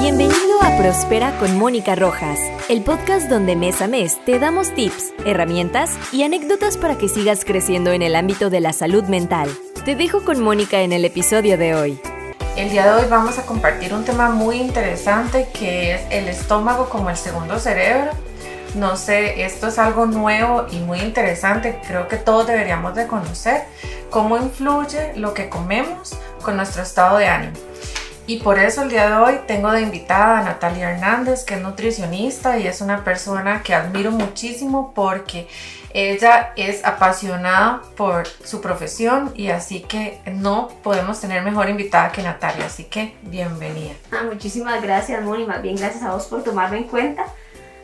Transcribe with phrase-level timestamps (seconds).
[0.00, 5.12] Bienvenido a Prospera con Mónica Rojas, el podcast donde mes a mes te damos tips,
[5.26, 9.50] herramientas y anécdotas para que sigas creciendo en el ámbito de la salud mental.
[9.84, 12.00] Te dejo con Mónica en el episodio de hoy.
[12.56, 16.88] El día de hoy vamos a compartir un tema muy interesante que es el estómago
[16.88, 18.12] como el segundo cerebro.
[18.76, 23.64] No sé, esto es algo nuevo y muy interesante, creo que todos deberíamos de conocer
[24.08, 27.69] cómo influye lo que comemos con nuestro estado de ánimo.
[28.30, 31.60] Y por eso el día de hoy tengo de invitada a Natalia Hernández, que es
[31.60, 35.48] nutricionista y es una persona que admiro muchísimo porque
[35.92, 42.22] ella es apasionada por su profesión y así que no podemos tener mejor invitada que
[42.22, 42.66] Natalia.
[42.66, 43.94] Así que bienvenida.
[44.12, 45.44] Ah, muchísimas gracias, Moni.
[45.60, 47.24] Bien gracias a vos por tomarme en cuenta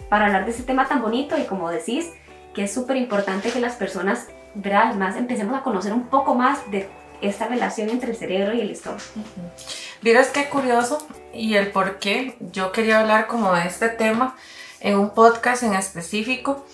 [0.08, 2.12] para hablar de este tema tan bonito y como decís,
[2.54, 4.94] que es súper importante que las personas, ¿verdad?
[5.16, 6.88] Empecemos a conocer un poco más de
[7.22, 9.02] esta relación entre el cerebro y el estómago.
[10.02, 14.36] Vieras qué curioso y el por qué yo quería hablar como de este tema
[14.80, 16.64] en un podcast en específico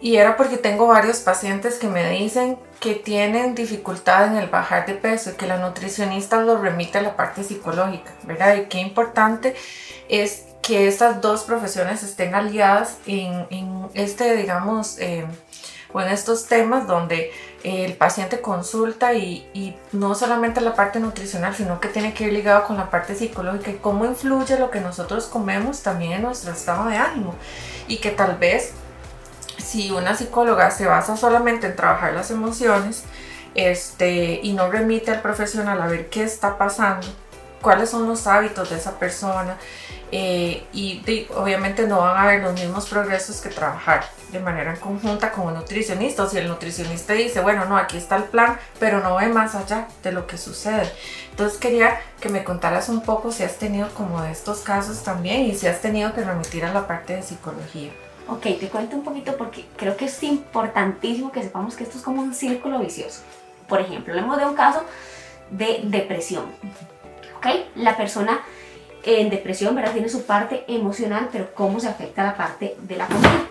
[0.00, 4.84] y era porque tengo varios pacientes que me dicen que tienen dificultad en el bajar
[4.84, 8.56] de peso y que la nutricionista los remite a la parte psicológica, ¿verdad?
[8.56, 9.54] Y qué importante
[10.08, 13.46] es que estas dos profesiones estén aliadas en,
[13.94, 15.24] este, digamos, eh,
[15.92, 17.32] o en estos temas donde
[17.64, 22.32] el paciente consulta y, y, no solamente la parte nutricional, sino que tiene que ir
[22.32, 26.52] ligado con la parte psicológica y cómo influye lo que nosotros comemos también en nuestro
[26.52, 27.34] estado de ánimo.
[27.86, 28.72] Y que tal vez
[29.58, 33.04] si una psicóloga se basa solamente en trabajar las emociones
[33.54, 37.06] este, y no remite al profesional a ver qué está pasando,
[37.62, 39.56] cuáles son los hábitos de esa persona
[40.10, 41.00] eh, y
[41.34, 45.54] obviamente no van a haber los mismos progresos que trabajar de manera conjunta con un
[45.54, 49.28] nutricionista o si el nutricionista dice bueno no aquí está el plan pero no ve
[49.28, 50.92] más allá de lo que sucede
[51.30, 55.42] entonces quería que me contaras un poco si has tenido como de estos casos también
[55.42, 57.90] y si has tenido que remitir a la parte de psicología
[58.28, 62.04] Ok, te cuento un poquito porque creo que es importantísimo que sepamos que esto es
[62.04, 63.20] como un círculo vicioso.
[63.68, 64.84] Por ejemplo, hablemos de un caso
[65.50, 66.44] de depresión.
[67.42, 67.76] ¿Ok?
[67.76, 68.40] La persona
[69.02, 69.92] en depresión, ¿verdad?
[69.92, 73.46] Tiene su parte emocional, pero cómo se afecta la parte de la comida.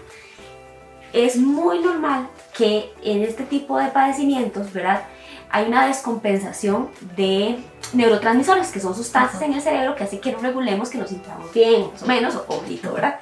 [1.11, 5.03] Es muy normal que en este tipo de padecimientos, ¿verdad?
[5.49, 7.59] Hay una descompensación de
[7.91, 11.51] neurotransmisores, que son sustancias en el cerebro que hace que nos regulemos, que nos sintamos
[11.53, 13.19] bien, más o menos, o poquito, ¿verdad?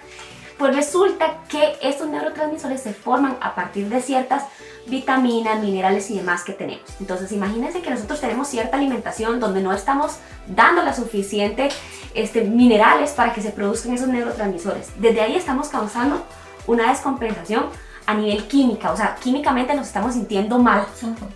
[0.60, 4.44] Pues resulta que estos neurotransmisores se forman a partir de ciertas
[4.90, 6.84] vitaminas, minerales y demás que tenemos.
[7.00, 10.18] Entonces imagínense que nosotros tenemos cierta alimentación donde no estamos
[10.48, 11.70] dando la suficiente
[12.14, 14.90] este, minerales para que se produzcan esos neurotransmisores.
[14.98, 16.24] Desde ahí estamos causando
[16.68, 17.66] una descompensación
[18.06, 20.88] a nivel química, o sea, químicamente nos estamos sintiendo mal,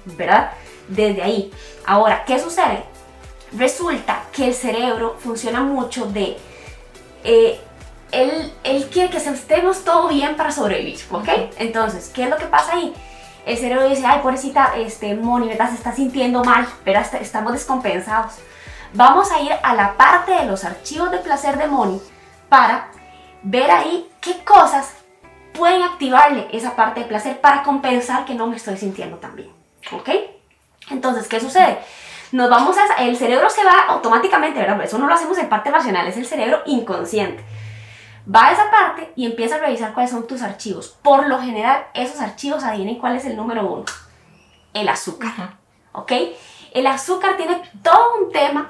[0.06, 0.52] ¿verdad?
[0.88, 1.52] Desde ahí.
[1.86, 2.84] Ahora, ¿qué sucede?
[3.56, 6.38] Resulta que el cerebro funciona mucho de...
[7.24, 7.60] Eh,
[8.12, 11.30] él, él, quiere que estemos todo bien para sobrevivir, ¿ok?
[11.58, 12.94] Entonces, ¿qué es lo que pasa ahí?
[13.46, 15.70] El cerebro dice, ay, pobrecita, este, Moni, ¿verdad?
[15.70, 18.36] Se está sintiendo mal, pero estamos descompensados.
[18.94, 22.02] Vamos a ir a la parte de los archivos de placer de Moni
[22.48, 22.90] para
[23.42, 24.94] ver ahí qué cosas
[25.54, 29.52] pueden activarle esa parte de placer para compensar que no me estoy sintiendo tan bien,
[29.92, 30.10] ¿ok?
[30.90, 31.80] Entonces, ¿qué sucede?
[32.32, 33.04] Nos vamos a...
[33.04, 34.82] El cerebro se va automáticamente, ¿verdad?
[34.84, 37.44] Eso no lo hacemos en parte racional, es el cerebro inconsciente
[38.28, 40.98] va a esa parte y empieza a revisar cuáles son tus archivos.
[41.02, 43.86] Por lo general, esos archivos adivinen cuál es el número uno.
[44.74, 45.58] El azúcar.
[45.92, 46.12] ¿Ok?
[46.74, 48.68] El azúcar tiene todo un tema.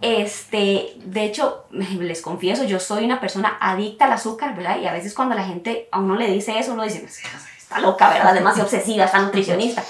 [0.00, 4.78] Este, de hecho, les confieso, yo soy una persona adicta al azúcar, ¿verdad?
[4.78, 7.04] Y a veces cuando la gente a uno le dice eso, uno dice,
[7.56, 8.34] está loca, ¿verdad?
[8.34, 9.82] Demasiado obsesiva, está nutricionista.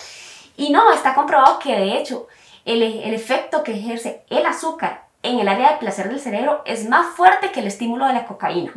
[0.56, 2.28] Y no, está comprobado que de hecho
[2.66, 6.88] el, el efecto que ejerce el azúcar en el área de placer del cerebro es
[6.88, 8.72] más fuerte que el estímulo de la cocaína.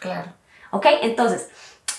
[0.00, 0.32] claro.
[0.70, 0.86] ¿Ok?
[1.02, 1.48] Entonces,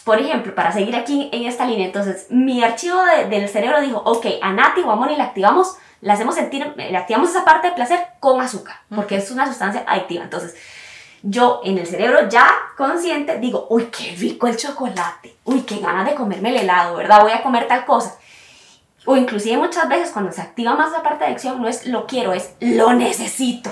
[0.03, 4.25] por ejemplo, para seguir aquí en esta línea, entonces mi archivo del cerebro dijo, ok,
[4.41, 7.73] a Nati o a Moni le activamos, le hacemos sentir, le activamos esa parte de
[7.73, 10.23] placer con azúcar, porque es una sustancia adictiva.
[10.23, 10.55] Entonces,
[11.23, 12.47] yo en el cerebro ya
[12.77, 17.21] consciente digo, uy, qué rico el chocolate, uy, qué ganas de comerme el helado, ¿verdad?
[17.21, 18.17] Voy a comer tal cosa
[19.05, 22.07] o inclusive muchas veces cuando se activa más la parte de acción no es lo
[22.07, 23.71] quiero, es lo necesito,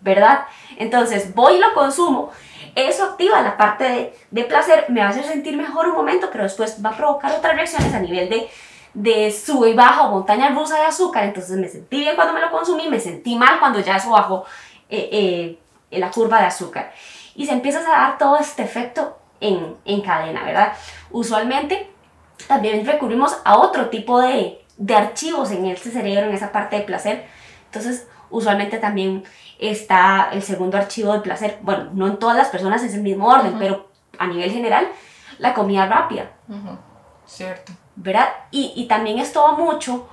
[0.00, 0.46] ¿verdad?
[0.76, 2.30] Entonces voy y lo consumo,
[2.74, 6.28] eso activa la parte de, de, placer, me va a hacer sentir mejor un momento,
[6.30, 8.48] pero después va a provocar otras reacciones a nivel de,
[8.94, 12.40] de sube y baja o montaña rusa de azúcar, entonces me sentí bien cuando me
[12.40, 14.44] lo consumí, me sentí mal cuando ya eso bajó
[14.88, 15.58] eh,
[15.90, 16.92] eh, la curva de azúcar.
[17.34, 20.72] Y se empieza a dar todo este efecto en, en cadena, ¿verdad?
[21.10, 21.90] Usualmente
[22.46, 26.82] también recurrimos a otro tipo de, de archivos en este cerebro, en esa parte de
[26.82, 27.26] placer.
[27.66, 29.24] Entonces, usualmente también
[29.58, 31.58] está el segundo archivo de placer.
[31.60, 34.88] Bueno, no en todas las personas es el mismo orden, pero a nivel general,
[35.38, 36.30] la comida rápida.
[37.26, 37.72] Cierto.
[37.94, 38.28] ¿Verdad?
[38.50, 40.08] Y, y también esto va mucho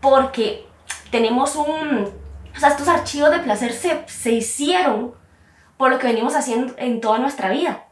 [0.00, 0.66] porque
[1.10, 2.12] tenemos un...
[2.54, 5.14] O sea, estos archivos de placer se, se hicieron
[5.78, 7.86] por lo que venimos haciendo en toda nuestra vida.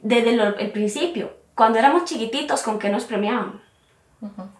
[0.00, 1.36] Desde el principio.
[1.56, 3.60] Cuando éramos chiquititos, ¿con qué nos premiaban?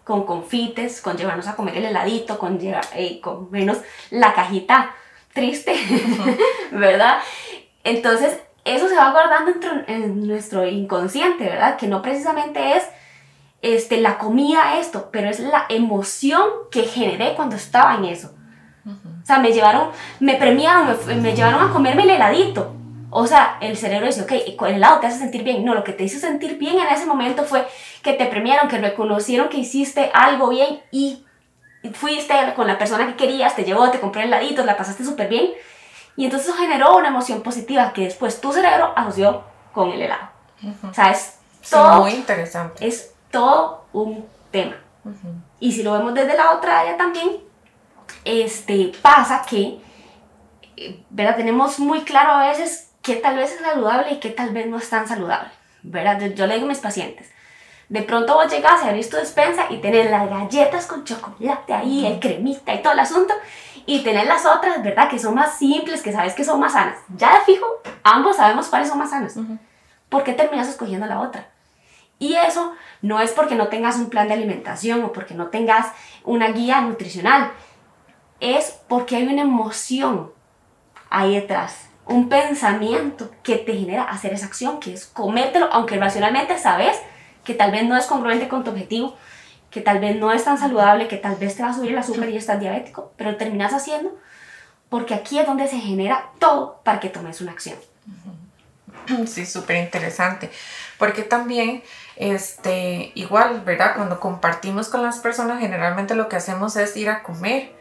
[0.03, 3.79] Con confites, con llevarnos a comer el heladito, con, llevar, eh, con menos
[4.09, 4.95] la cajita
[5.33, 5.75] triste,
[6.71, 7.19] ¿verdad?
[7.83, 9.51] Entonces, eso se va guardando
[9.87, 11.77] en, nuestro inconsciente, ¿verdad?
[11.77, 12.83] Que no precisamente es
[13.61, 18.33] este, la comida esto, pero es la emoción que generé cuando estaba en eso.
[18.85, 19.89] O sea, me llevaron,
[20.19, 22.75] me premiaron, me, llevaron a comerme el heladito.
[23.11, 24.31] O sea, el cerebro dice, ok,
[24.67, 25.65] el helado te hace sentir bien.
[25.65, 27.67] No, lo que te hizo sentir bien en ese momento fue
[28.03, 31.25] que te premiaron, que reconocieron que hiciste algo bien y
[31.93, 35.27] fuiste con la persona que querías, te llevó, te compró el heladito, la pasaste súper
[35.27, 35.51] bien.
[36.15, 40.29] Y entonces eso generó una emoción positiva que después tu cerebro asoció con el helado.
[40.89, 41.39] O sea, es
[41.69, 42.01] todo.
[42.01, 42.85] muy interesante.
[42.85, 44.75] Es todo un tema.
[45.59, 47.37] Y si lo vemos desde la otra área también,
[48.25, 49.79] este, pasa que,
[50.77, 51.37] eh, ¿verdad?
[51.37, 54.77] Tenemos muy claro a veces qué tal vez es saludable y qué tal vez no
[54.77, 55.49] es tan saludable,
[55.83, 56.19] ¿verdad?
[56.31, 57.31] Yo le digo a mis pacientes,
[57.89, 62.05] de pronto vos llegas a abrir tu despensa y tenés las galletas con chocolate ahí,
[62.05, 63.33] el cremita y todo el asunto,
[63.85, 65.09] y tenés las otras, ¿verdad?
[65.09, 66.99] Que son más simples, que sabes que son más sanas.
[67.17, 67.65] Ya de fijo,
[68.03, 69.35] ambos sabemos cuáles son más sanas.
[70.09, 71.47] ¿Por qué terminas escogiendo la otra?
[72.19, 75.87] Y eso no es porque no tengas un plan de alimentación o porque no tengas
[76.23, 77.51] una guía nutricional,
[78.39, 80.31] es porque hay una emoción
[81.09, 86.57] ahí detrás, un pensamiento que te genera hacer esa acción, que es comértelo, aunque racionalmente
[86.57, 86.97] sabes
[87.43, 89.15] que tal vez no es congruente con tu objetivo,
[89.69, 91.97] que tal vez no es tan saludable, que tal vez te va a subir el
[91.99, 94.17] azúcar y estás diabético, pero terminas haciendo
[94.89, 97.77] porque aquí es donde se genera todo para que tomes una acción.
[99.27, 100.51] Sí, súper interesante,
[100.97, 101.83] porque también,
[102.15, 103.95] este, igual, ¿verdad?
[103.95, 107.71] Cuando compartimos con las personas, generalmente lo que hacemos es ir a comer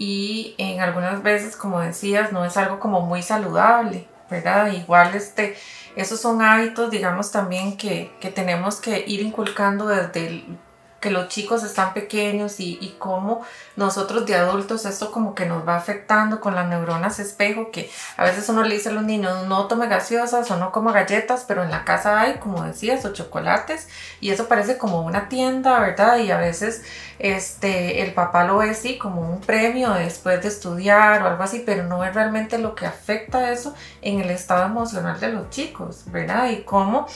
[0.00, 4.72] y en algunas veces, como decías, no es algo como muy saludable, ¿verdad?
[4.72, 5.58] Igual, este,
[5.94, 10.58] esos son hábitos, digamos, también que, que tenemos que ir inculcando desde el
[11.00, 13.42] que los chicos están pequeños y, y cómo
[13.76, 18.24] nosotros de adultos esto como que nos va afectando con las neuronas espejo, que a
[18.24, 21.64] veces uno le dice a los niños no tome gaseosas o no coma galletas, pero
[21.64, 23.88] en la casa hay, como decías, o chocolates
[24.20, 26.18] y eso parece como una tienda, ¿verdad?
[26.18, 26.82] Y a veces
[27.18, 31.62] este, el papá lo ve así como un premio después de estudiar o algo así,
[31.64, 36.02] pero no es realmente lo que afecta eso en el estado emocional de los chicos,
[36.06, 36.50] ¿verdad?
[36.50, 37.06] Y cómo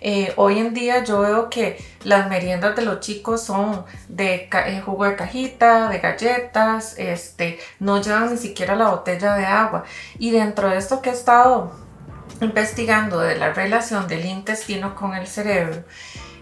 [0.00, 4.82] eh, hoy en día yo veo que las meriendas de los chicos son de eh,
[4.84, 9.84] jugo de cajita, de galletas, este, no llevan ni siquiera la botella de agua.
[10.18, 11.72] Y dentro de esto que he estado
[12.40, 15.84] investigando de la relación del intestino con el cerebro,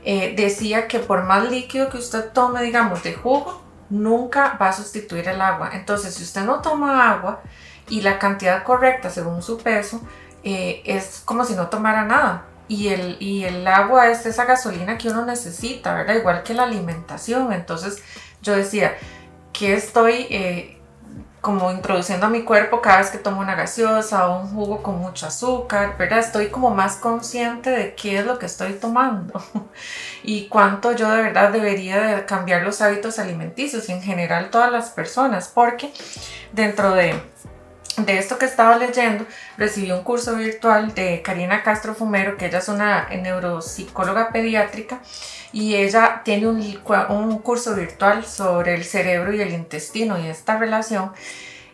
[0.05, 4.73] eh, decía que por más líquido que usted tome, digamos, de jugo, nunca va a
[4.73, 5.71] sustituir el agua.
[5.73, 7.41] Entonces, si usted no toma agua
[7.89, 10.01] y la cantidad correcta según su peso,
[10.45, 15.09] es como si no tomara nada y el, y el agua es esa gasolina que
[15.09, 16.17] uno necesita, ¿verdad?
[16.17, 17.53] Igual que la alimentación.
[17.53, 18.03] Entonces
[18.43, 18.95] yo decía,
[19.59, 20.79] que estoy eh,
[21.41, 24.99] como introduciendo a mi cuerpo cada vez que tomo una gaseosa o un jugo con
[24.99, 26.21] mucho azúcar, ¿verdad?
[26.21, 29.43] Estoy como más consciente de qué es lo que estoy tomando
[30.23, 34.71] y cuánto yo de verdad debería de cambiar los hábitos alimenticios y en general todas
[34.71, 35.93] las personas, porque
[36.53, 37.21] dentro de
[38.05, 39.27] de esto que estaba leyendo,
[39.57, 45.01] recibí un curso virtual de Karina Castro Fumero, que ella es una neuropsicóloga pediátrica
[45.53, 51.13] y ella tiene un, curso virtual sobre el cerebro y el intestino y esta relación.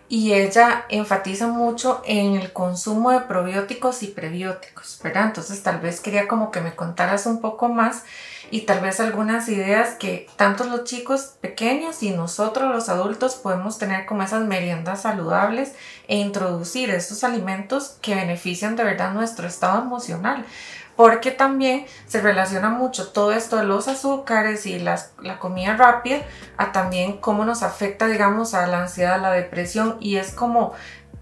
[0.08, 5.26] Y ella enfatiza mucho en el consumo de probióticos y prebióticos, ¿verdad?
[5.26, 8.04] Entonces tal vez quería como que me contaras un poco más
[8.50, 13.78] y tal vez algunas ideas que tanto los chicos pequeños y nosotros los adultos podemos
[13.78, 15.72] tener como esas meriendas saludables
[16.08, 20.44] e introducir esos alimentos que benefician de verdad nuestro estado emocional.
[20.96, 26.18] Porque también se relaciona mucho todo esto de los azúcares y las, la comida rápida
[26.56, 30.72] a también cómo nos afecta, digamos, a la ansiedad, a la depresión y es como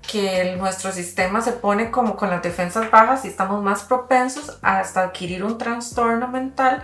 [0.03, 5.05] que nuestro sistema se pone como con las defensas bajas y estamos más propensos hasta
[5.05, 6.83] adquirir un trastorno mental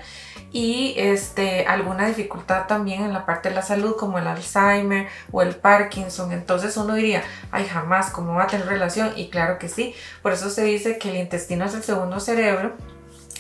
[0.50, 5.43] y este, alguna dificultad también en la parte de la salud como el Alzheimer o
[5.43, 6.33] el Parkinson.
[6.33, 9.12] Entonces uno diría, ay jamás, ¿cómo va a tener relación?
[9.17, 12.73] Y claro que sí, por eso se dice que el intestino es el segundo cerebro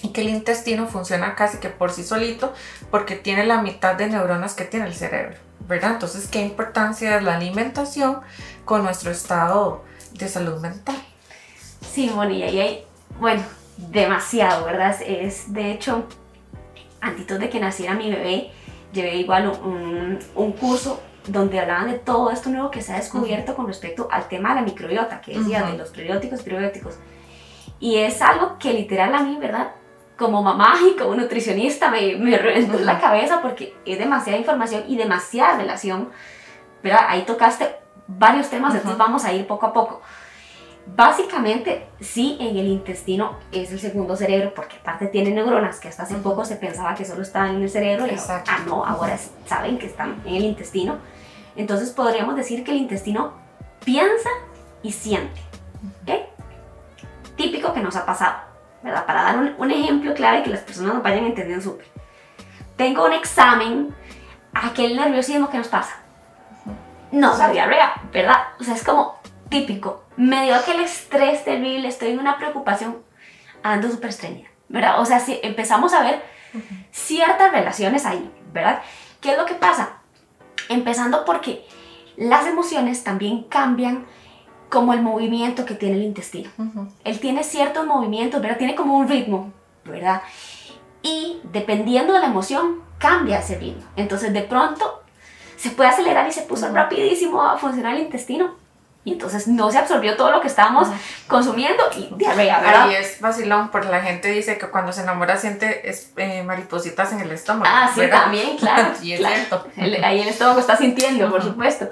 [0.02, 2.52] y que el intestino funciona casi que por sí solito
[2.90, 5.36] porque tiene la mitad de neuronas que tiene el cerebro,
[5.66, 5.92] ¿verdad?
[5.92, 8.20] Entonces, ¿qué importancia es la alimentación
[8.64, 10.96] con nuestro estado de salud mental.
[11.92, 12.84] Sí, Moni, y ahí hay,
[13.18, 13.42] bueno,
[13.76, 15.00] demasiado, ¿verdad?
[15.02, 16.06] Es, de hecho,
[17.00, 18.50] antes de que naciera mi bebé,
[18.92, 23.54] llevé igual un, un curso donde hablaban de todo esto nuevo que se ha descubierto
[23.54, 26.98] con respecto al tema de la microbiota, que decía de los prebióticos, prebióticos.
[27.80, 29.72] Y es algo que literal a mí, ¿verdad?
[30.16, 34.96] Como mamá y como nutricionista me, me reventó la cabeza porque es demasiada información y
[34.96, 36.10] demasiada relación,
[36.82, 37.06] ¿verdad?
[37.08, 37.76] Ahí tocaste
[38.06, 40.00] varios temas, entonces vamos a ir poco a poco.
[40.96, 46.04] Básicamente, sí, en el intestino es el segundo cerebro, porque aparte tiene neuronas, que hasta
[46.04, 49.78] hace poco se pensaba que solo estaban en el cerebro, y ah, no, ahora saben
[49.78, 50.96] que están en el intestino.
[51.56, 53.34] Entonces podríamos decir que el intestino
[53.84, 54.30] piensa
[54.82, 55.40] y siente.
[56.02, 56.26] ¿okay?
[57.36, 58.36] Típico que nos ha pasado,
[58.82, 59.04] ¿verdad?
[59.04, 61.86] Para dar un, ejemplo clave que las personas nos vayan entendiendo súper.
[62.76, 63.94] Tengo un examen,
[64.54, 65.96] aquel nerviosismo que nos pasa.
[67.12, 68.38] No, la diarrea, ¿verdad?
[68.58, 70.07] O sea, es como típico.
[70.18, 72.98] Me dio aquel estrés terrible, estoy en una preocupación,
[73.62, 75.00] ando súper estreñida, ¿verdad?
[75.00, 76.24] O sea, si empezamos a ver
[76.90, 78.82] ciertas relaciones ahí, ¿verdad?
[79.20, 80.00] ¿Qué es lo que pasa?
[80.68, 81.64] Empezando porque
[82.16, 84.06] las emociones también cambian
[84.70, 86.50] como el movimiento que tiene el intestino.
[87.04, 88.58] Él tiene ciertos movimientos, ¿verdad?
[88.58, 89.52] Tiene como un ritmo,
[89.84, 90.22] ¿verdad?
[91.00, 93.84] Y dependiendo de la emoción, cambia ese ritmo.
[93.94, 95.04] Entonces, de pronto,
[95.54, 98.66] se puede acelerar y se puso rapidísimo a funcionar el intestino
[99.08, 100.88] y entonces no se absorbió todo lo que estábamos
[101.26, 102.90] consumiendo y diarrea, ¿verdad?
[102.90, 107.20] Y es vacilón, porque la gente dice que cuando se enamora siente eh, maripositas en
[107.20, 107.64] el estómago.
[107.66, 108.92] Ah, sí, también, claro.
[109.02, 109.66] y es cierto.
[110.04, 111.88] ahí el estómago está sintiendo, por supuesto.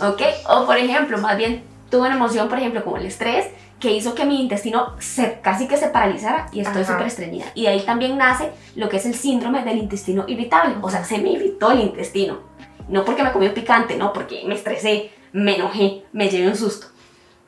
[0.00, 0.20] ¿Ok?
[0.48, 3.46] O por ejemplo, más bien tuve una emoción, por ejemplo, como el estrés,
[3.78, 7.46] que hizo que mi intestino se, casi que se paralizara y estoy súper estreñida.
[7.54, 10.74] Y de ahí también nace lo que es el síndrome del intestino irritable.
[10.82, 12.40] O sea, se me irritó el intestino.
[12.88, 16.88] No porque me comí picante, no, porque me estresé me enojé, me llevé un susto.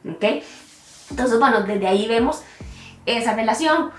[0.09, 0.25] ¿Ok?
[1.11, 2.43] Entonces, bueno, desde ahí vemos
[3.07, 3.91] esa relación.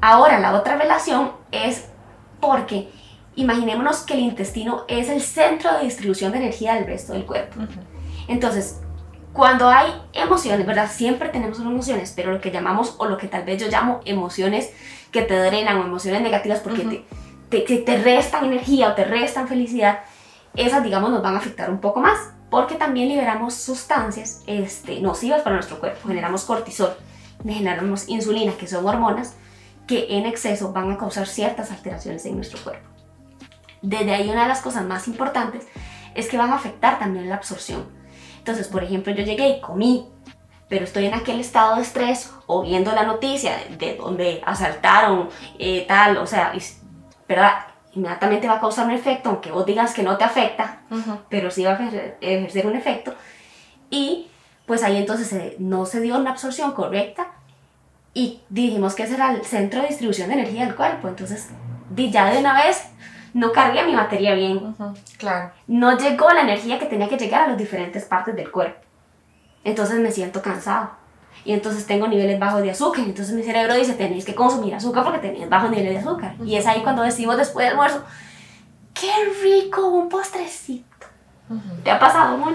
[0.00, 1.86] Ahora, la otra relación es
[2.40, 2.88] porque
[3.36, 7.60] imaginémonos que el intestino es el centro de distribución de energía del resto del cuerpo.
[8.28, 8.80] Entonces,
[9.32, 10.88] cuando hay emociones, ¿verdad?
[10.90, 14.70] Siempre tenemos emociones, pero lo que llamamos, o lo que tal vez yo llamo emociones
[15.10, 17.04] que te drenan o emociones negativas porque
[17.50, 20.00] te, te, te restan energía o te restan felicidad,
[20.54, 25.42] esas, digamos, nos van a afectar un poco más porque también liberamos sustancias este, nocivas
[25.42, 26.06] para nuestro cuerpo.
[26.06, 26.94] Generamos cortisol,
[27.42, 29.34] generamos insulina, que son hormonas
[29.88, 32.88] que en exceso van a causar ciertas alteraciones en nuestro cuerpo.
[33.82, 35.66] Desde ahí una de las cosas más importantes
[36.14, 37.88] es que van a afectar también la absorción.
[38.38, 40.08] Entonces, por ejemplo, yo llegué y comí,
[40.68, 45.86] pero estoy en aquel estado de estrés o viendo la noticia de, donde asaltaron, eh,
[45.88, 46.52] tal, o sea,
[47.28, 47.73] ¿verdad?
[47.94, 50.80] Inmediatamente va a causar un efecto, aunque vos digas que no te afecta,
[51.28, 53.14] pero sí va a ejercer un efecto.
[53.90, 54.28] Y
[54.66, 57.28] pues ahí entonces no se dio una absorción correcta
[58.12, 61.08] y dijimos que ese era el centro de distribución de energía del cuerpo.
[61.08, 61.50] Entonces,
[61.96, 62.84] ya de una vez
[63.32, 64.74] no cargué mi batería bien.
[65.18, 65.50] Claro.
[65.66, 68.80] No llegó la energía que tenía que llegar a las diferentes partes del cuerpo.
[69.64, 70.90] Entonces me siento cansado
[71.44, 73.04] y entonces tengo niveles bajos de azúcar.
[73.04, 76.34] Entonces mi cerebro dice, tenéis que consumir azúcar porque tenéis bajos niveles de azúcar.
[76.44, 78.02] Y es ahí cuando decimos después del almuerzo,
[78.94, 81.06] qué rico, un postrecito.
[81.82, 82.54] ¿Te ha pasado, Mon?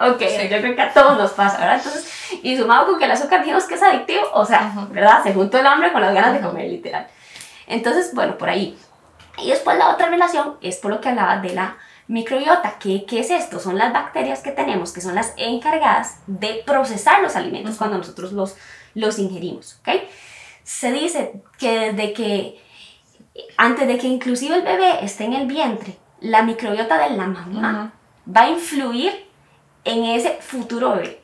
[0.00, 1.76] Ok, yo creo que a todos nos pasa, ¿verdad?
[1.76, 2.10] Entonces,
[2.42, 5.22] y sumado con que el azúcar dijimos que es adictivo, o sea, ¿verdad?
[5.22, 7.06] Se juntó el hambre con las ganas de comer, literal.
[7.66, 8.78] Entonces, bueno, por ahí.
[9.38, 11.76] Y después la otra relación es por lo que hablaba de la
[12.06, 13.58] Microbiota, ¿qué, ¿qué, es esto?
[13.58, 18.32] Son las bacterias que tenemos, que son las encargadas de procesar los alimentos cuando nosotros
[18.32, 18.56] los,
[18.94, 20.02] los ingerimos, ¿ok?
[20.62, 22.62] Se dice que desde que,
[23.56, 27.94] antes de que inclusive el bebé esté en el vientre, la microbiota de la mamá
[28.34, 29.26] va a influir
[29.84, 31.20] en ese futuro bebé.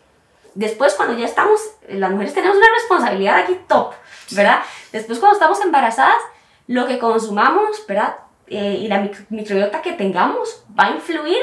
[0.55, 3.95] Después, cuando ya estamos, las mujeres tenemos una responsabilidad aquí top,
[4.33, 4.61] ¿verdad?
[4.93, 6.21] Después, cuando estamos embarazadas,
[6.67, 8.17] lo que consumamos, ¿verdad?
[8.51, 11.39] Eh, y la microbiota que tengamos va a influir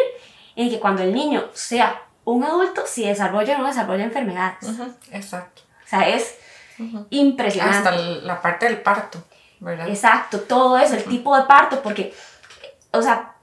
[0.58, 4.70] en que cuando el niño sea un adulto, si desarrolla o no desarrolla enfermedades.
[5.12, 5.62] exacto.
[5.86, 6.38] O sea, es
[7.10, 7.78] impresionante.
[7.78, 9.24] Hasta la parte del parto,
[9.62, 9.88] ¿verdad?
[9.88, 12.14] Exacto, todo eso, el tipo de parto, porque,
[12.92, 13.36] o sea,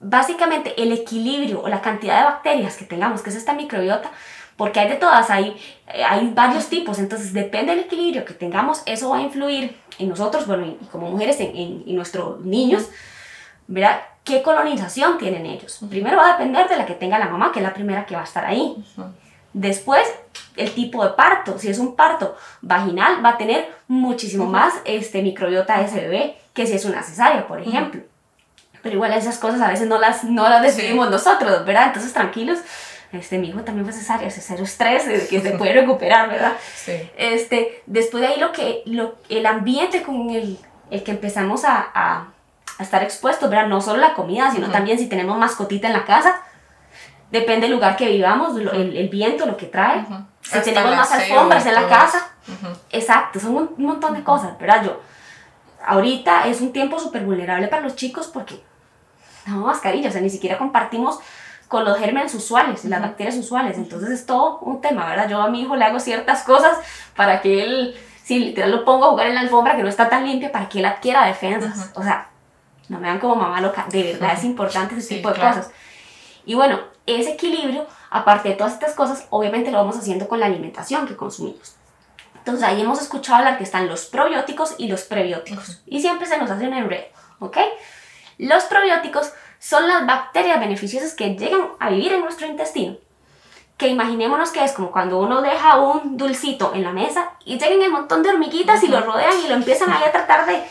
[0.00, 4.10] básicamente el equilibrio o la cantidad de bacterias que tengamos, que es esta microbiota,
[4.58, 9.10] porque hay de todas, hay, hay varios tipos, entonces depende del equilibrio que tengamos, eso
[9.10, 12.88] va a influir en nosotros, bueno, y como mujeres, en, en, nuestros niños,
[13.68, 14.00] ¿verdad?
[14.24, 15.78] ¿Qué colonización tienen ellos?
[15.88, 18.16] Primero va a depender de la que tenga la mamá, que es la primera que
[18.16, 18.76] va a estar ahí.
[19.52, 20.02] Después,
[20.56, 21.58] el tipo de parto.
[21.58, 26.36] Si es un parto vaginal, va a tener muchísimo más este, microbiota de ese bebé
[26.52, 28.02] que si es una cesárea, por ejemplo.
[28.82, 31.86] Pero igual esas cosas a veces no las, no las decidimos nosotros, ¿verdad?
[31.86, 32.58] Entonces, tranquilos,
[33.12, 36.52] Este, mi hijo también fue cesárea, ese cero estrés, que se puede recuperar, ¿verdad?
[36.74, 36.92] Sí.
[37.16, 40.58] Este, después de ahí lo que, lo, el ambiente con el,
[40.90, 42.26] el que empezamos a, a,
[42.78, 43.66] a estar expuestos, ¿verdad?
[43.66, 46.42] No solo la comida, sino también si tenemos mascotita en la casa,
[47.30, 50.04] depende del lugar que vivamos, lo- el, el viento, lo que trae.
[50.42, 52.74] Si Hasta tenemos más alfombras en la casa, Ujú.
[52.90, 54.84] exacto, son un, un montón de cosas, ¿verdad?
[54.84, 55.00] Yo,
[55.86, 58.60] ahorita es un tiempo súper vulnerable para los chicos porque
[59.46, 61.18] no mascarilla, o sea, ni siquiera compartimos
[61.68, 65.28] con los gérmenes usuales, las bacterias usuales, entonces es todo un tema, ¿verdad?
[65.28, 66.78] Yo a mi hijo le hago ciertas cosas
[67.14, 70.08] para que él, si literal lo pongo a jugar en la alfombra que no está
[70.08, 72.28] tan limpia, para que él adquiera defensas, o sea,
[72.88, 75.56] no me vean como mamá loca, de verdad es importante ese Sí, tipo de claro.
[75.56, 75.72] cosas.
[76.46, 80.46] Y bueno, ese equilibrio, aparte de todas estas cosas, obviamente lo vamos haciendo con la
[80.46, 81.74] alimentación que consumimos.
[82.34, 85.82] Entonces ahí hemos escuchado hablar que están los probióticos y los prebióticos.
[85.84, 87.04] Y siempre se nos hace un enredo,
[87.40, 87.58] ¿ok?
[88.38, 92.96] Los probióticos son las bacterias beneficiosas que llegan a vivir en nuestro intestino.
[93.76, 97.82] Que imaginémonos que es como cuando uno deja un dulcito en la mesa y llegan
[97.82, 100.62] el montón de hormiguitas y lo rodean y lo empiezan ahí a tratar de,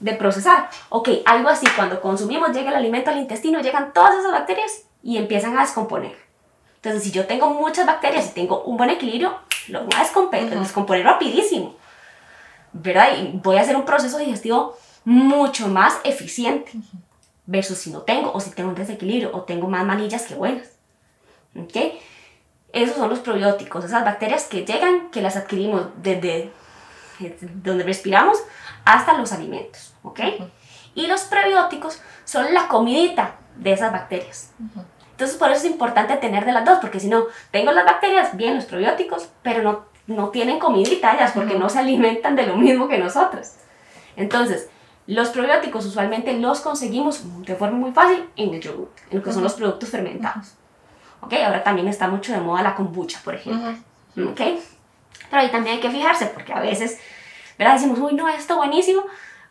[0.00, 0.68] de procesar.
[0.88, 5.16] Ok, algo así, cuando consumimos llega el alimento al intestino, llegan todas esas bacterias y
[5.16, 6.16] empiezan a descomponer.
[6.76, 9.38] Entonces, si yo tengo muchas bacterias y tengo un buen equilibrio,
[9.68, 11.74] lo voy a descomponer, descomponer rapidísimo.
[12.72, 13.08] ¿Verdad?
[13.16, 16.72] Y voy a hacer un proceso digestivo mucho más eficiente.
[17.46, 20.78] Versus si no tengo, o si tengo un desequilibrio, o tengo más manillas que buenas.
[21.56, 21.76] ¿Ok?
[22.72, 26.50] Esos son los probióticos, esas bacterias que llegan, que las adquirimos desde
[27.62, 28.38] donde respiramos
[28.84, 29.94] hasta los alimentos.
[30.02, 30.20] ¿Ok?
[30.94, 34.52] Y los prebióticos son la comidita de esas bacterias.
[35.12, 38.36] Entonces, por eso es importante tener de las dos, porque si no, tengo las bacterias,
[38.36, 42.56] bien, los probióticos, pero no, no tienen comidita ellas, porque no se alimentan de lo
[42.56, 43.52] mismo que nosotros.
[44.16, 44.68] Entonces,
[45.06, 49.32] los probióticos usualmente los conseguimos de forma muy fácil en el yogur, en lo que
[49.32, 50.54] son los productos fermentados.
[51.20, 51.32] ¿Ok?
[51.44, 53.70] Ahora también está mucho de moda la kombucha, por ejemplo.
[54.30, 54.40] ¿Ok?
[55.30, 56.98] Pero ahí también hay que fijarse, porque a veces,
[57.58, 57.74] ¿verdad?
[57.74, 59.02] Decimos, uy, no, esto buenísimo,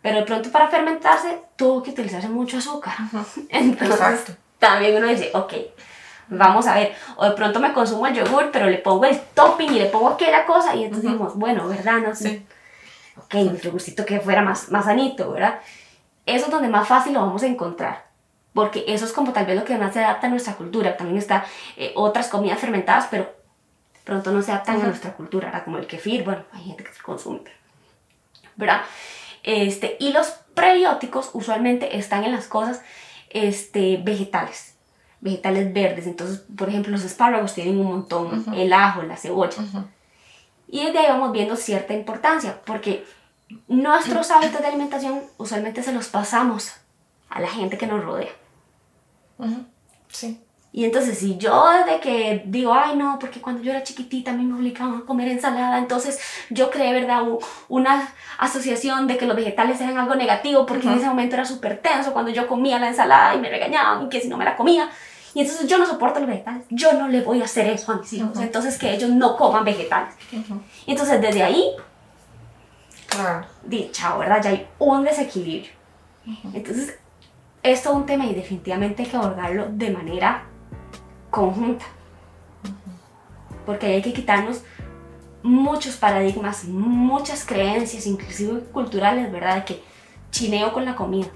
[0.01, 2.94] pero de pronto para fermentarse tuvo que utilizarse mucho azúcar.
[3.50, 4.33] Entonces, Exacto.
[4.59, 5.53] también uno dice, ok,
[6.27, 9.72] vamos a ver, o de pronto me consumo el yogur, pero le pongo el topping
[9.72, 12.00] y le pongo aquella cosa, y entonces decimos, bueno, ¿verdad?
[12.00, 12.29] No sé.
[12.29, 12.46] Sí.
[13.17, 15.59] Ok, un yogurcito que fuera más, más sanito, ¿verdad?
[16.25, 18.05] Eso es donde más fácil lo vamos a encontrar.
[18.53, 20.95] Porque eso es como tal vez lo que más se adapta a nuestra cultura.
[20.95, 21.45] También está
[21.77, 23.29] eh, otras comidas fermentadas, pero
[24.05, 25.65] pronto no se adaptan a nuestra cultura, ¿verdad?
[25.65, 27.41] Como el kefir, bueno, hay gente que se consume,
[28.55, 28.81] ¿verdad?
[29.43, 32.81] Este, y los prebióticos usualmente están en las cosas
[33.29, 34.75] este, vegetales,
[35.19, 36.07] vegetales verdes.
[36.07, 39.57] Entonces, por ejemplo, los espárragos tienen un montón, el ajo, la cebolla.
[40.75, 43.05] Y desde ahí vamos viendo cierta importancia, porque
[43.70, 46.74] nuestros hábitos de alimentación usualmente se los pasamos
[47.29, 48.33] a la gente que nos rodea.
[50.09, 50.42] Sí.
[50.74, 54.33] Y entonces si yo desde que digo, ay no, porque cuando yo era chiquitita a
[54.33, 57.24] mí me obligaban a comer ensalada, entonces yo creé, ¿verdad?
[57.70, 61.81] Una asociación de que los vegetales eran algo negativo, porque en ese momento era súper
[61.81, 64.57] tenso cuando yo comía la ensalada y me regañaban y que si no me la
[64.57, 64.90] comía.
[65.35, 67.98] Y entonces yo no soporto los vegetales, yo no le voy a hacer eso a
[67.98, 70.15] mis hijos, entonces que ellos no coman vegetales.
[70.87, 71.71] Y entonces desde ahí,
[73.07, 73.45] Claro.
[73.63, 74.41] di, chao, ¿verdad?
[74.41, 75.71] Ya hay un desequilibrio.
[76.53, 76.98] Entonces,
[77.61, 80.45] esto es un tema y definitivamente hay que abordarlo de manera
[81.29, 81.85] conjunta.
[83.65, 84.63] Porque hay que quitarnos
[85.43, 89.57] muchos paradigmas, muchas creencias, inclusive culturales, ¿verdad?
[89.57, 89.83] De que
[90.31, 91.27] chineo con la comida.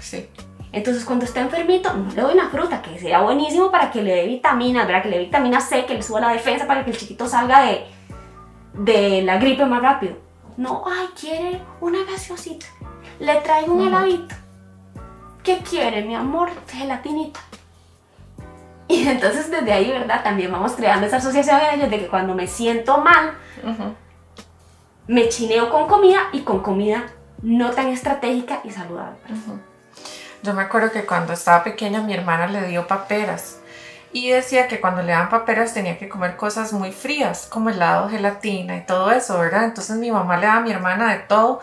[0.00, 0.28] Sí.
[0.72, 4.14] Entonces, cuando está enfermito, no le doy una fruta, que sería buenísimo para que le
[4.14, 5.02] dé vitaminas, ¿verdad?
[5.02, 7.62] Que le dé vitamina C, que le suba la defensa para que el chiquito salga
[7.62, 7.86] de,
[8.74, 10.16] de la gripe más rápido.
[10.56, 12.66] No, ay, quiere una gaseosita.
[13.18, 14.34] Le traigo un heladito.
[15.42, 16.50] ¿Qué quiere, mi amor?
[16.68, 17.40] Gelatinita.
[18.86, 20.22] Y entonces desde ahí, ¿verdad?
[20.22, 23.32] También vamos creando esa asociación en ellos de que cuando me siento mal,
[25.06, 27.06] me chineo con comida y con comida
[27.42, 29.18] no tan estratégica y saludable.
[30.42, 33.58] Yo me acuerdo que cuando estaba pequeña mi hermana le dio paperas
[34.12, 38.08] y decía que cuando le daban paperas tenía que comer cosas muy frías, como helado,
[38.08, 39.64] gelatina y todo eso, ¿verdad?
[39.64, 41.60] Entonces mi mamá le daba a mi hermana de todo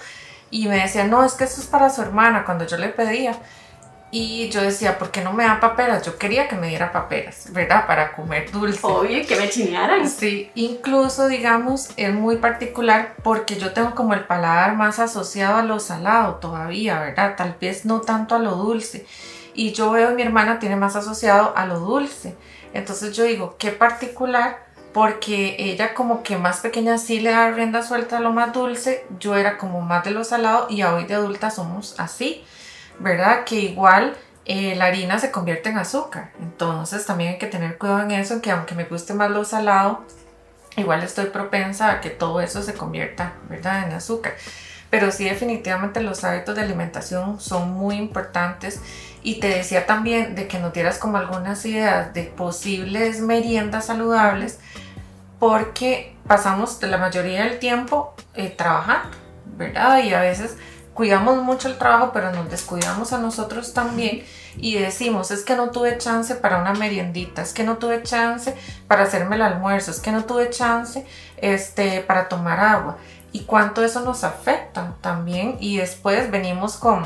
[0.51, 3.35] y me decía, no, es que eso es para su hermana cuando yo le pedía.
[4.09, 6.05] Y yo decía, ¿por qué no me da paperas?
[6.05, 7.85] Yo quería que me diera paperas, ¿verdad?
[7.87, 8.79] Para comer dulce.
[8.83, 10.09] Obvio que me chinearan.
[10.09, 15.63] Sí, incluso digamos es muy particular porque yo tengo como el paladar más asociado a
[15.63, 17.35] lo salado todavía, ¿verdad?
[17.35, 19.05] Tal vez no tanto a lo dulce.
[19.53, 22.37] Y yo veo mi hermana tiene más asociado a lo dulce.
[22.73, 27.83] Entonces yo digo, qué particular porque ella como que más pequeña sí le da rienda
[27.83, 31.15] suelta a lo más dulce, yo era como más de lo salado y hoy de
[31.15, 32.43] adulta somos así,
[32.99, 33.43] ¿verdad?
[33.43, 36.31] Que igual eh, la harina se convierte en azúcar.
[36.39, 40.05] Entonces también hay que tener cuidado en eso, que aunque me guste más lo salado,
[40.77, 44.33] igual estoy propensa a que todo eso se convierta, ¿verdad?, en azúcar.
[44.89, 48.81] Pero sí, definitivamente los hábitos de alimentación son muy importantes.
[49.21, 54.59] Y te decía también de que nos dieras como algunas ideas de posibles meriendas saludables,
[55.39, 59.17] porque pasamos la mayoría del tiempo eh, trabajando,
[59.57, 60.01] ¿verdad?
[60.03, 60.55] Y a veces
[60.97, 64.23] cuidamos mucho el trabajo, pero nos descuidamos a nosotros también
[64.55, 68.55] y decimos, es que no tuve chance para una meriendita, es que no tuve chance
[68.87, 71.05] para hacerme el almuerzo, es que no tuve chance
[71.37, 72.97] este, para tomar agua.
[73.31, 75.57] Y cuánto eso nos afecta también.
[75.59, 77.03] Y después venimos con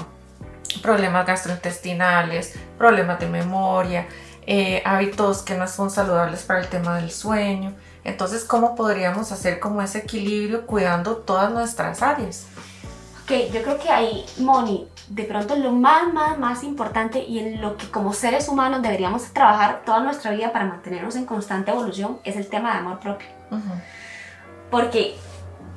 [0.82, 4.08] problemas gastrointestinales, problemas de memoria,
[4.48, 7.74] eh, hábitos que no son saludables para el tema del sueño.
[8.06, 12.46] Entonces, ¿cómo podríamos hacer como ese equilibrio cuidando todas nuestras áreas?
[13.32, 17.78] Yo creo que ahí, Moni, de pronto lo más, más, más importante y en lo
[17.78, 22.36] que como seres humanos deberíamos trabajar toda nuestra vida para mantenernos en constante evolución es
[22.36, 23.28] el tema de amor propio.
[24.70, 25.16] Porque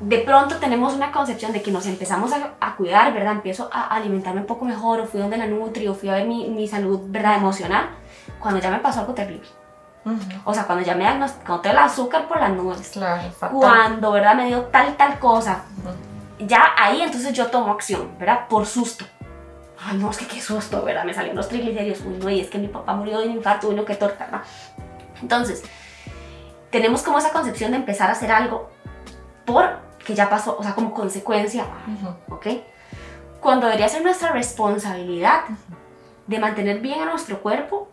[0.01, 3.33] de pronto tenemos una concepción de que nos empezamos a, cuidar, ¿verdad?
[3.33, 6.27] Empiezo a alimentarme un poco mejor, o fui donde la nutri, o fui a ver
[6.27, 7.37] mi, mi salud, ¿verdad?
[7.37, 7.91] Emocional,
[8.41, 9.49] cuando ya me pasó algo terrible.
[10.45, 12.91] O sea, cuando ya me tengo el azúcar por las nubes.
[12.91, 14.35] Claro, cuando, ¿verdad?
[14.35, 15.63] Me dio tal, tal cosa.
[16.47, 18.49] Ya ahí entonces yo tomo acción, ¿verdad?
[18.49, 19.05] Por susto.
[19.79, 21.05] Ay, no, es que qué susto, ¿verdad?
[21.05, 22.01] Me salieron los triglicéridos.
[22.01, 24.29] Uy, no, y es que mi papá murió de un infarto, uy, no, qué torta,
[24.31, 24.41] ¿no?
[25.21, 25.63] Entonces,
[26.71, 28.71] tenemos como esa concepción de empezar a hacer algo
[29.45, 31.67] por que ya pasó, o sea, como consecuencia,
[32.29, 32.47] ¿ok?
[33.41, 35.45] Cuando debería ser nuestra responsabilidad
[36.27, 37.89] de mantener bien a nuestro cuerpo,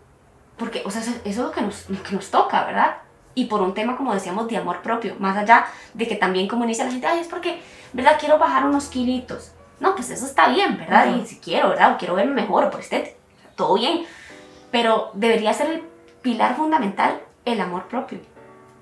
[0.57, 2.97] porque, o sea, eso es lo que, nos, que nos toca, ¿verdad?
[3.33, 6.65] Y por un tema, como decíamos, de amor propio, más allá de que también como
[6.65, 7.61] dice la gente, ay, es porque,
[7.93, 8.17] ¿verdad?
[8.19, 9.53] Quiero bajar unos kilitos.
[9.79, 11.15] No, pues eso está bien, ¿verdad?
[11.15, 11.93] Y si quiero, ¿verdad?
[11.93, 13.15] O quiero verme mejor por estética,
[13.55, 14.05] todo bien.
[14.69, 15.83] Pero debería ser el
[16.21, 18.19] pilar fundamental el amor propio.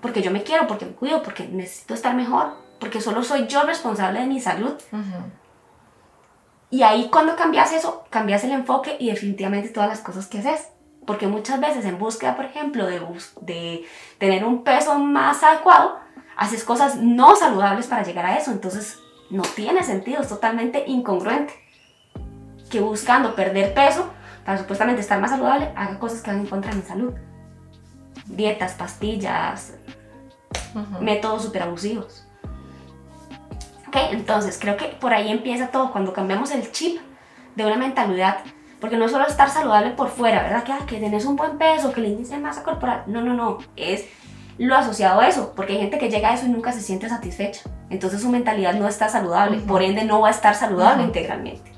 [0.02, 3.64] Porque yo me quiero, porque me cuido, porque necesito estar mejor, porque solo soy yo
[3.64, 4.74] responsable de mi salud.
[6.70, 10.70] Y ahí cuando cambias eso, cambias el enfoque y definitivamente todas las cosas que haces.
[11.06, 13.02] Porque muchas veces en búsqueda, por ejemplo, de,
[13.42, 13.86] de
[14.18, 16.00] tener un peso más adecuado,
[16.38, 18.52] haces cosas no saludables para llegar a eso.
[18.52, 21.54] Entonces no tiene sentido, es totalmente incongruente.
[22.70, 24.10] Que buscando perder peso
[24.46, 27.14] para supuestamente estar más saludable, haga cosas que van en contra de mi salud.
[28.26, 29.74] Dietas, pastillas,
[31.00, 32.26] métodos súper abusivos.
[33.88, 33.96] ¿Ok?
[34.12, 37.02] Entonces, creo que por ahí empieza todo, cuando cambiamos el chip
[37.56, 38.40] de una mentalidad,
[38.80, 40.64] porque no es solo estar saludable por fuera, ¿verdad?
[40.64, 43.34] Que, ah, que tenés un buen peso, que el índice de masa corporal, no, no,
[43.34, 44.06] no, es
[44.58, 47.08] lo asociado a eso, porque hay gente que llega a eso y nunca se siente
[47.08, 51.72] satisfecha, entonces su mentalidad no está saludable, por ende no va a estar saludable integralmente.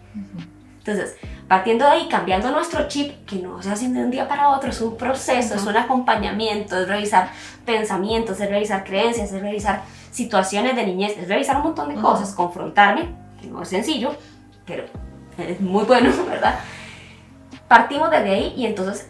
[0.79, 1.15] Entonces,
[1.47, 4.71] partiendo de ahí, cambiando nuestro chip, que no se hace de un día para otro,
[4.71, 7.29] es un proceso, es un acompañamiento, es revisar
[7.65, 12.33] pensamientos, es revisar creencias, es revisar situaciones de niñez, es revisar un montón de cosas,
[12.33, 14.15] confrontarme, que no es sencillo,
[14.65, 14.85] pero
[15.37, 16.59] es muy bueno, ¿verdad?
[17.71, 19.07] Partimos desde ahí y entonces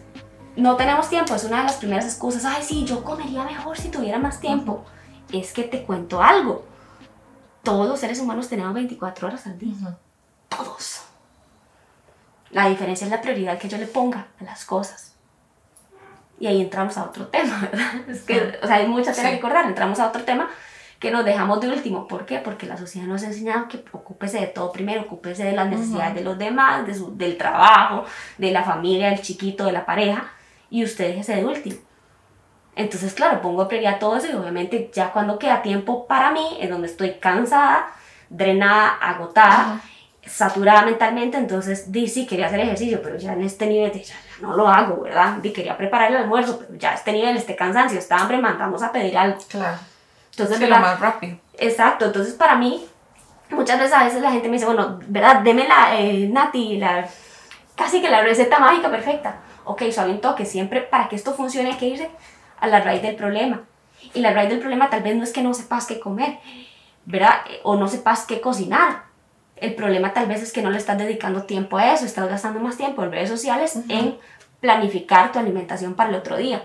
[0.54, 3.88] no tenemos tiempo, es una de las primeras excusas, ay sí, yo comería mejor si
[3.88, 4.84] tuviera más tiempo.
[5.32, 6.64] Es que te cuento algo,
[7.64, 9.98] todos los seres humanos tenemos 24 horas al día,
[10.48, 11.02] todos.
[12.52, 15.16] La diferencia es la prioridad que yo le ponga a las cosas.
[16.38, 18.08] Y ahí entramos a otro tema, ¿verdad?
[18.08, 20.48] Es que, o sea, hay mucha tela que cortar, entramos a otro tema
[21.02, 22.06] que nos dejamos de último.
[22.06, 22.38] ¿Por qué?
[22.38, 26.14] Porque la sociedad nos ha enseñado que ocúpese de todo primero, ocúpese de las necesidades
[26.14, 28.04] de los demás, de del trabajo,
[28.38, 30.30] de la familia, del chiquito, de la pareja,
[30.70, 31.76] y usted déjese de último.
[32.76, 36.58] Entonces, claro, pongo prioridad a todo eso y obviamente ya cuando queda tiempo para mí,
[36.60, 37.88] es donde estoy cansada,
[38.30, 39.80] drenada, agotada,
[40.24, 44.56] saturada mentalmente, entonces di sí, quería hacer ejercicio, pero ya en este nivel ya, no
[44.56, 45.38] lo hago, ¿verdad?
[45.38, 48.92] Di quería preparar el almuerzo, pero ya este nivel, este cansancio, esta hambre, mandamos a
[48.92, 49.40] pedir algo.
[49.48, 49.91] Claro.
[50.32, 51.36] Entonces, lo más rápido.
[51.58, 52.84] Exacto, entonces para mí,
[53.50, 55.40] muchas veces a veces la gente me dice, bueno, ¿verdad?
[55.40, 57.06] Deme la, eh, Nati, la,
[57.76, 59.36] casi que la receta mágica perfecta.
[59.64, 62.10] Ok, suave un toque, siempre para que esto funcione hay que irse
[62.58, 63.62] a la raíz del problema.
[64.14, 66.38] Y la raíz del problema tal vez no es que no sepas qué comer,
[67.04, 67.42] ¿verdad?
[67.62, 69.04] O no sepas qué cocinar.
[69.56, 72.58] El problema tal vez es que no le estás dedicando tiempo a eso, estás gastando
[72.58, 74.18] más tiempo en redes sociales en
[74.60, 76.64] planificar tu alimentación para el otro día.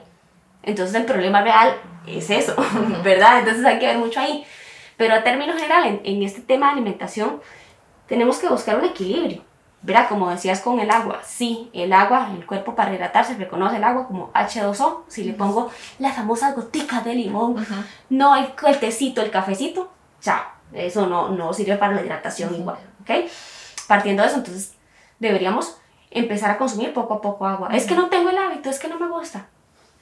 [0.63, 1.75] Entonces el problema real
[2.07, 2.55] es eso,
[3.03, 3.39] ¿verdad?
[3.39, 4.45] Entonces hay que ver mucho ahí.
[4.97, 7.41] Pero a término general, en, este tema de alimentación,
[8.07, 9.43] tenemos que buscar un equilibrio.
[9.83, 10.09] ¿Verdad?
[10.09, 14.07] Como decías con el agua, sí, el agua, el cuerpo para hidratarse reconoce el agua
[14.07, 15.03] como H2O.
[15.07, 17.63] Si le pongo las famosas goticas de limón,
[18.09, 19.91] no el, el, tecito, el cafecito,
[20.21, 23.29] ya, eso no, no sirve para la hidratación igual, ¿ok?
[23.87, 24.73] Partiendo de eso, entonces
[25.19, 25.77] deberíamos
[26.09, 27.69] empezar a consumir poco a poco agua.
[27.71, 29.45] Es que no tengo el hábito, es que no me gusta.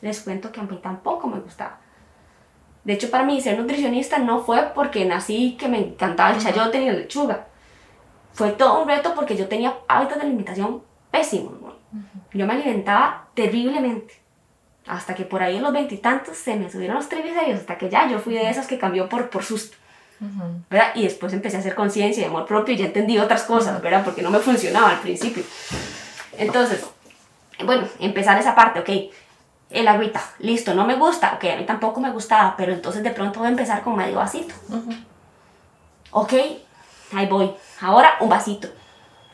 [0.01, 1.79] Les cuento que a mí tampoco me gustaba.
[2.85, 6.79] De hecho, para mí ser nutricionista no fue porque nací que me encantaba el chayote
[6.79, 7.47] ni la lechuga.
[8.33, 11.53] Fue todo un reto porque yo tenía hábitos de alimentación pésimos.
[12.31, 14.13] Yo me alimentaba terriblemente.
[14.85, 18.07] Hasta que por ahí en los veintitantos se me subieron los triglicéridos, hasta que ya
[18.07, 19.77] yo fui de esas que cambió por, por susto.
[20.69, 20.91] ¿verdad?
[20.95, 24.03] Y después empecé a hacer conciencia y amor propio y ya entendí otras cosas, ¿verdad?
[24.03, 25.43] Porque no me funcionaba al principio.
[26.37, 26.85] Entonces,
[27.65, 29.11] bueno, empezar esa parte, ok,
[29.69, 33.12] el agüita, listo, no me gusta, ok, a mí tampoco me gustaba, pero entonces de
[33.12, 34.54] pronto voy a empezar con medio vasito.
[36.12, 36.34] Ok,
[37.13, 38.69] ahí voy, ahora un vasito,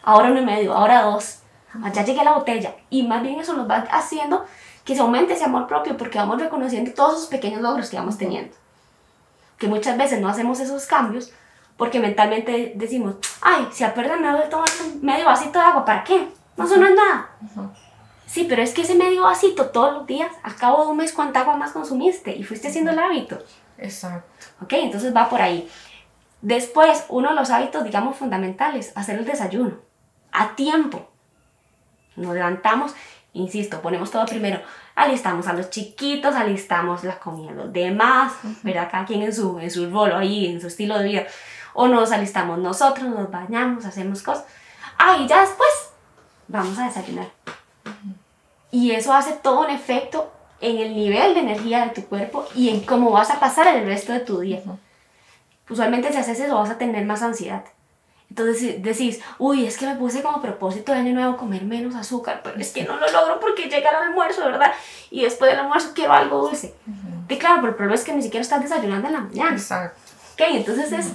[0.04, 1.39] ahora uno y medio, ahora dos,
[1.94, 4.46] ya llegué a la botella y más bien eso nos va haciendo
[4.84, 8.17] que se aumente ese amor propio porque vamos reconociendo todos esos pequeños logros que vamos
[8.17, 8.56] teniendo.
[9.58, 11.32] Que muchas veces no hacemos esos cambios
[11.78, 14.70] porque mentalmente decimos, ay, si apenas me voy a tomar
[15.02, 16.28] medio vasito de agua, ¿para qué?
[16.58, 17.30] No, eso no es nada.
[18.32, 21.12] Sí, pero es que ese medio vasito todos los días, al cabo de un mes,
[21.12, 22.34] ¿cuánta agua más consumiste?
[22.34, 23.38] Y fuiste haciendo el hábito.
[23.78, 24.46] Exacto.
[24.62, 25.70] Ok, entonces va por ahí.
[26.41, 29.80] Después, uno de los hábitos, digamos, fundamentales, hacer el desayuno.
[30.32, 31.10] A tiempo.
[32.15, 32.96] Nos levantamos,
[33.34, 34.62] insisto, ponemos todo primero.
[34.96, 38.32] Alistamos a los chiquitos, alistamos la comida a los demás,
[38.63, 38.88] ¿verdad?
[38.89, 41.28] Cada quien en su, en su rol ahí, en su estilo de vida.
[41.74, 44.46] O nos alistamos nosotros, nos bañamos, hacemos cosas.
[44.98, 45.70] Ah, y ya después
[46.48, 47.40] vamos a desayunar.
[48.71, 50.31] Y eso hace todo un efecto
[50.62, 53.86] en el nivel de energía de tu cuerpo y en cómo vas a pasar el
[53.86, 54.62] resto de tu día.
[55.69, 57.63] Usualmente si haces eso vas a tener más ansiedad.
[58.29, 62.39] Entonces decís, uy, es que me puse como propósito de año nuevo comer menos azúcar,
[62.41, 64.71] pero es que no lo logro porque llega el almuerzo, ¿verdad?
[65.10, 66.73] Y después del almuerzo quiero algo dulce.
[67.27, 69.51] Y claro, pero el problema es que ni siquiera estás desayunando en la mañana.
[69.51, 69.99] Exacto.
[70.34, 71.07] Ok, entonces es,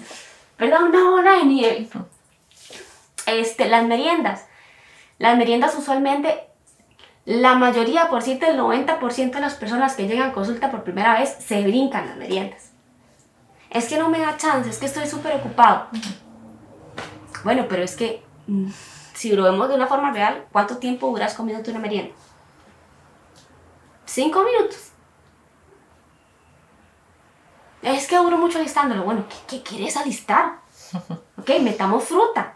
[0.59, 0.83] ¿verdad?
[0.83, 1.88] Una hora de nieve.
[3.25, 4.45] Este, las meriendas.
[5.19, 6.49] Las meriendas usualmente,
[7.27, 11.19] la mayoría, por cierto, el 90% de las personas que llegan a consulta por primera
[11.19, 12.71] vez se brincan las meriendas.
[13.69, 15.89] Es que no me da chance, es que estoy súper ocupado.
[17.43, 18.69] Bueno, pero es que mm,
[19.12, 22.15] si lo vemos de una forma real, ¿cuánto tiempo duras comiéndote una merienda?
[24.05, 24.93] Cinco minutos.
[27.83, 29.03] Es que duro mucho alistándolo.
[29.03, 30.61] Bueno, ¿qué, qué quieres alistar?
[31.39, 32.56] Ok, metamos fruta.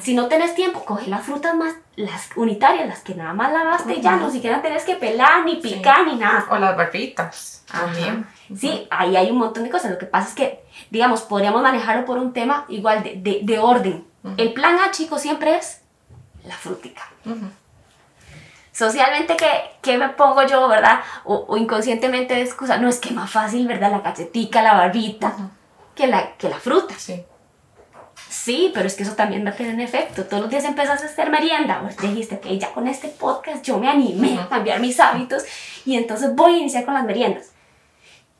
[0.00, 3.96] Si no tenés tiempo, coge las frutas más, las unitarias, las que nada más lavaste
[3.96, 6.46] y ya, no siquiera tenés que pelar, ni picar, ni nada.
[6.50, 8.26] O las barritas también.
[8.56, 9.90] Sí, ahí hay un montón de cosas.
[9.90, 13.58] Lo que pasa es que, digamos, podríamos manejarlo por un tema igual de, de, de
[13.58, 14.06] orden.
[14.38, 15.82] El plan A, chicos, siempre es
[16.44, 17.02] la frutica.
[18.72, 19.48] Socialmente, ¿qué,
[19.82, 21.00] ¿qué me pongo yo, verdad?
[21.24, 22.78] O, o inconscientemente de excusa.
[22.78, 23.90] No, es que más fácil, ¿verdad?
[23.90, 25.34] La cachetica, la barbita,
[25.94, 26.94] que, la, que la fruta.
[26.96, 27.22] Sí.
[28.44, 30.24] Sí, pero es que eso también va a tener un efecto.
[30.24, 31.80] Todos los días empezaste a hacer merienda.
[31.82, 35.42] Pues dijiste que ya con este podcast yo me animé a cambiar mis hábitos
[35.84, 37.52] y entonces voy a iniciar con las meriendas.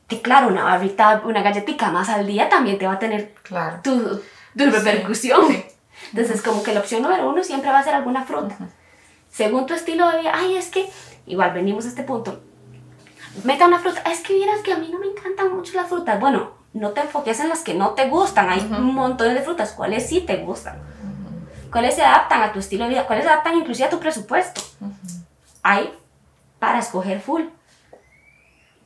[0.07, 3.79] Que claro, una barrita, una galletita más al día también te va a tener Claro.
[3.83, 4.21] tu,
[4.57, 5.47] tu repercusión.
[5.47, 5.65] sí.
[6.13, 8.55] Entonces, como que la opción número uno siempre va a ser alguna fruta.
[9.29, 10.89] Según tu estilo de vida, ay, es que,
[11.27, 12.41] igual venimos a este punto,
[13.43, 14.01] meta una fruta.
[14.09, 16.19] Es que vieras que a mí no me encantan mucho las frutas.
[16.19, 18.49] Bueno, no te enfoques en las que no te gustan.
[18.49, 19.73] Hay un montón de frutas.
[19.73, 20.77] ¿Cuáles sí te gustan?
[21.71, 23.05] ¿Cuáles se adaptan a tu estilo de vida?
[23.07, 24.61] ¿Cuáles se adaptan inclusive a tu presupuesto?
[25.63, 25.93] Hay
[26.59, 27.43] para escoger full.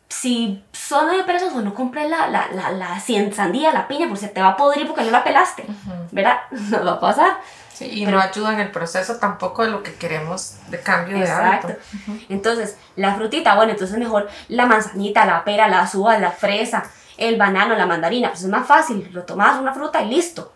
[0.10, 3.00] Si son de pesos o no compres la, la, la, la
[3.34, 5.66] sandía, la piña, pues se te va a podrir porque no la pelaste.
[6.12, 6.38] ¿Verdad?
[6.52, 7.38] No va a pasar.
[7.74, 11.24] Sí, y no ayuda en el proceso tampoco de lo que queremos de cambio de
[11.24, 11.70] Exacto.
[11.70, 11.82] hábito.
[12.30, 16.84] Entonces, la frutita, bueno, entonces mejor la manzanita, la pera, la uva, la fresa,
[17.18, 18.30] el banano, la mandarina.
[18.30, 20.54] Pues es más fácil, lo tomas una fruta y listo.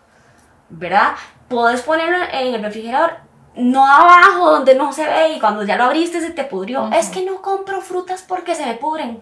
[0.70, 1.14] ¿Verdad?
[1.48, 3.12] Puedes ponerlo en el refrigerador,
[3.54, 6.90] no abajo donde no se ve y cuando ya lo abriste se te pudrió.
[6.92, 9.20] Es que no compro frutas porque se me pudren.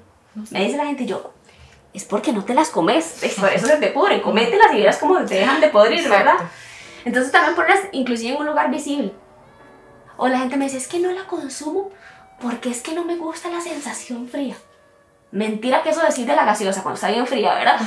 [0.51, 1.33] Me dice la gente y yo.
[1.95, 4.99] Es porque no te las comes, es por eso se te pudren, comételas y verás
[4.99, 6.25] cómo te dejan de podrir, Exacto.
[6.25, 6.47] ¿verdad?
[7.05, 9.15] Entonces también ponerlas inclusive en un lugar visible.
[10.19, 11.91] O la gente me dice, es que no la consumo
[12.41, 14.57] porque es que no me gusta la sensación fría.
[15.33, 17.79] Mentira que eso decir de la gaseosa cuando está bien fría, ¿verdad?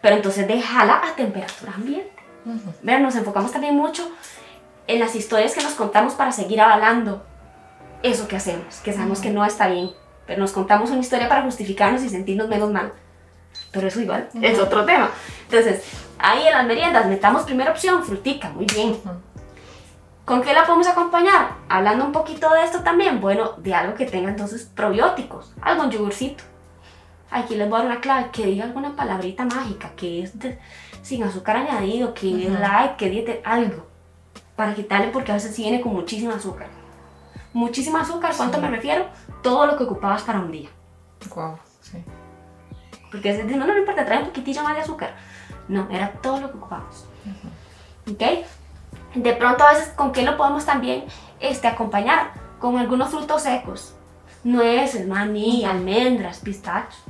[0.00, 2.12] Pero entonces déjala a temperatura ambiente.
[2.82, 3.00] ¿Verdad?
[3.00, 4.10] Nos enfocamos también mucho
[4.86, 7.24] en las historias que nos contamos para seguir avalando
[8.02, 9.90] eso que hacemos, que sabemos que no está bien.
[10.26, 12.92] Pero nos contamos una historia para justificarnos y sentirnos menos mal.
[13.72, 15.10] Pero eso igual es otro tema.
[15.44, 15.84] Entonces,
[16.18, 18.96] ahí en las meriendas, metamos primera opción, frutica, muy bien.
[20.24, 21.52] ¿Con qué la podemos acompañar?
[21.68, 25.90] Hablando un poquito de esto también, bueno, de algo que tenga entonces probióticos, algo en
[25.90, 26.42] yogurcito.
[27.36, 30.58] Aquí les voy a dar una clave, que diga alguna palabrita mágica, que es de-
[31.02, 33.86] sin azúcar añadido, que es light, que diete, algo,
[34.56, 36.68] para quitarle porque a veces sí viene con muchísimo azúcar.
[37.52, 38.32] muchísima azúcar.
[38.36, 39.06] ¿Cuánto me refiero?
[39.42, 40.68] Todo lo que ocupabas para un día.
[41.34, 42.04] Wow, sí.
[43.10, 45.14] Porque es no, no me importa, trae un poquitillo más de azúcar.
[45.68, 47.06] No, era todo lo que ocupábamos.
[48.10, 48.22] ¿Ok?
[49.14, 51.04] De pronto a veces, ¿con qué lo podemos también
[51.40, 52.32] este, acompañar?
[52.58, 53.94] Con algunos frutos secos.
[54.44, 57.02] Nueces, maní, almendras, pistachos.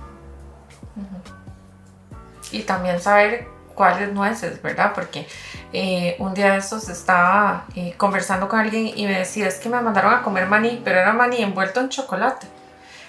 [2.53, 4.93] Y también saber cuáles nueces, ¿verdad?
[4.95, 5.29] Porque
[5.73, 9.69] eh, un día de estos estaba eh, conversando con alguien y me decía, es que
[9.69, 12.49] me mandaron a comer maní, pero era maní envuelto en chocolate.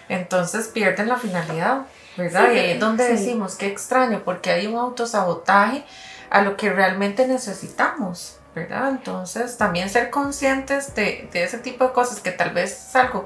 [0.10, 1.82] Entonces pierden la finalidad,
[2.16, 2.52] ¿verdad?
[2.52, 5.84] y ahí es donde decimos, qué extraño, porque hay un autosabotaje
[6.30, 8.90] a lo que realmente necesitamos, ¿verdad?
[8.90, 13.26] Entonces también ser conscientes de, de ese tipo de cosas que tal vez es algo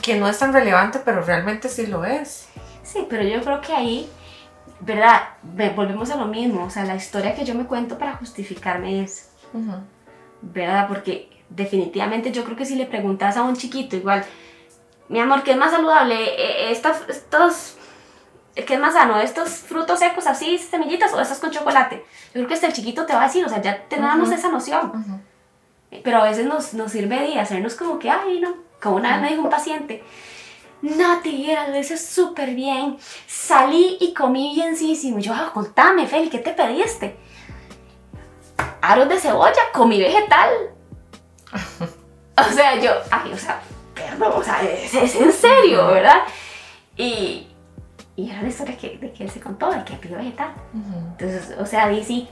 [0.00, 2.46] que no es tan relevante, pero realmente sí lo es.
[2.84, 4.10] Sí, pero yo creo que ahí
[4.80, 5.22] ¿verdad?
[5.74, 9.30] Volvemos a lo mismo, o sea, la historia que yo me cuento para justificarme es,
[10.42, 10.86] ¿verdad?
[10.88, 14.24] Porque definitivamente yo creo que si le preguntas a un chiquito igual,
[15.08, 16.14] mi amor, ¿qué es más saludable?
[16.14, 17.76] Eh, estos, estos,
[18.54, 19.18] ¿qué es más sano?
[19.18, 22.04] ¿Estos frutos secos así, semillitas o estos con chocolate?
[22.26, 24.48] Yo creo que hasta el chiquito te va a decir, o sea, ya tenemos esa
[24.48, 25.22] noción.
[26.04, 29.22] Pero a veces nos, nos sirve de hacernos como que, ay, no, como una vez
[29.22, 30.04] me dijo un paciente,
[30.82, 32.98] Nati, era, lo hice súper bien.
[33.26, 35.18] Salí y comí bienísimo.
[35.18, 37.16] yo, ah, contame, Feli, ¿qué te pediste?
[38.80, 40.50] Aros de cebolla, comí vegetal.
[42.36, 43.60] o sea, yo, ay, o sea,
[43.94, 46.22] perdón, o sea, es, en serio, ¿verdad?
[46.96, 47.48] Y,
[48.16, 50.52] y era la historia que, de que él se contó, de que pidió vegetal.
[50.72, 52.28] Entonces, o sea, dice,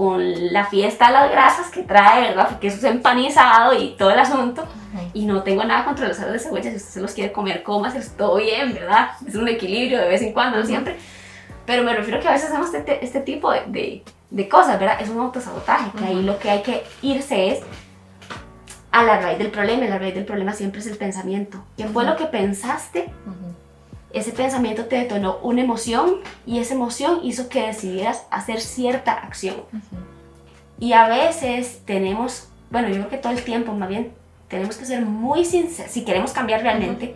[0.00, 2.48] con la fiesta de las grasas que trae, ¿verdad?
[2.48, 4.64] Porque eso es empanizado y todo el asunto.
[5.12, 6.70] Y no tengo nada contra los aros de cebolla.
[6.70, 9.10] Si usted se los quiere comer, comas, es todo bien, ¿verdad?
[9.28, 10.96] Es un equilibrio de vez en cuando, no siempre.
[11.66, 15.02] Pero me refiero que a veces hacemos este, este tipo de, de, cosas, ¿verdad?
[15.02, 17.60] Es un autosabotaje, que ahí lo que hay que irse es
[18.92, 19.84] a la raíz del problema.
[19.84, 21.62] Y la raíz del problema siempre es el pensamiento.
[21.76, 23.12] ¿Qué fue lo que pensaste?
[24.12, 29.56] Ese pensamiento te detonó una emoción y esa emoción hizo que decidieras hacer cierta acción.
[30.78, 34.12] Y a veces tenemos, bueno, yo creo que todo el tiempo más bien,
[34.48, 37.14] tenemos que ser muy sinceros, si queremos cambiar realmente,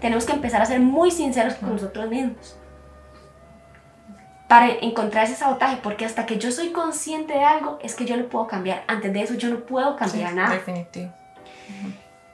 [0.00, 2.56] tenemos que empezar a ser muy sinceros con nosotros mismos.
[4.48, 8.16] Para encontrar ese sabotaje, porque hasta que yo soy consciente de algo, es que yo
[8.16, 8.84] lo puedo cambiar.
[8.86, 10.54] Antes de eso, yo no puedo cambiar nada.
[10.54, 11.12] Definitivo.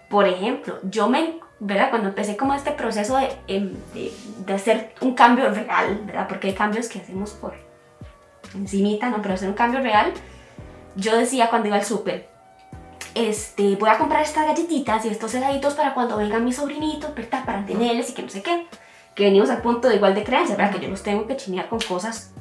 [0.08, 1.90] Por ejemplo, yo me ¿verdad?
[1.90, 4.12] Cuando empecé como este proceso em, de,
[4.46, 6.26] de, hacer un cambio real, ¿verdad?
[6.26, 7.52] Porque hay cambios que hacemos por
[8.54, 9.20] encimita, ¿no?
[9.20, 10.12] Pero hacer un cambio real,
[10.96, 12.30] yo decía cuando iba al súper,
[13.14, 17.44] este, voy a comprar estas galletitas y estos heladitos para cuando vengan mis sobrinitos, ¿verdad?
[17.44, 18.66] Para tenerles y que no sé qué.
[19.14, 20.72] Que venimos al punto de igual de creencia, ¿verdad?
[20.72, 22.32] Que yo los tengo que chinear con cosas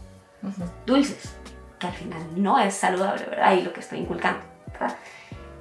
[0.86, 1.36] dulces,
[1.77, 3.53] que al final no es saludable, ¿verdad?
[3.53, 4.39] Y lo que estoy inculcando,
[4.71, 4.95] ¿verdad?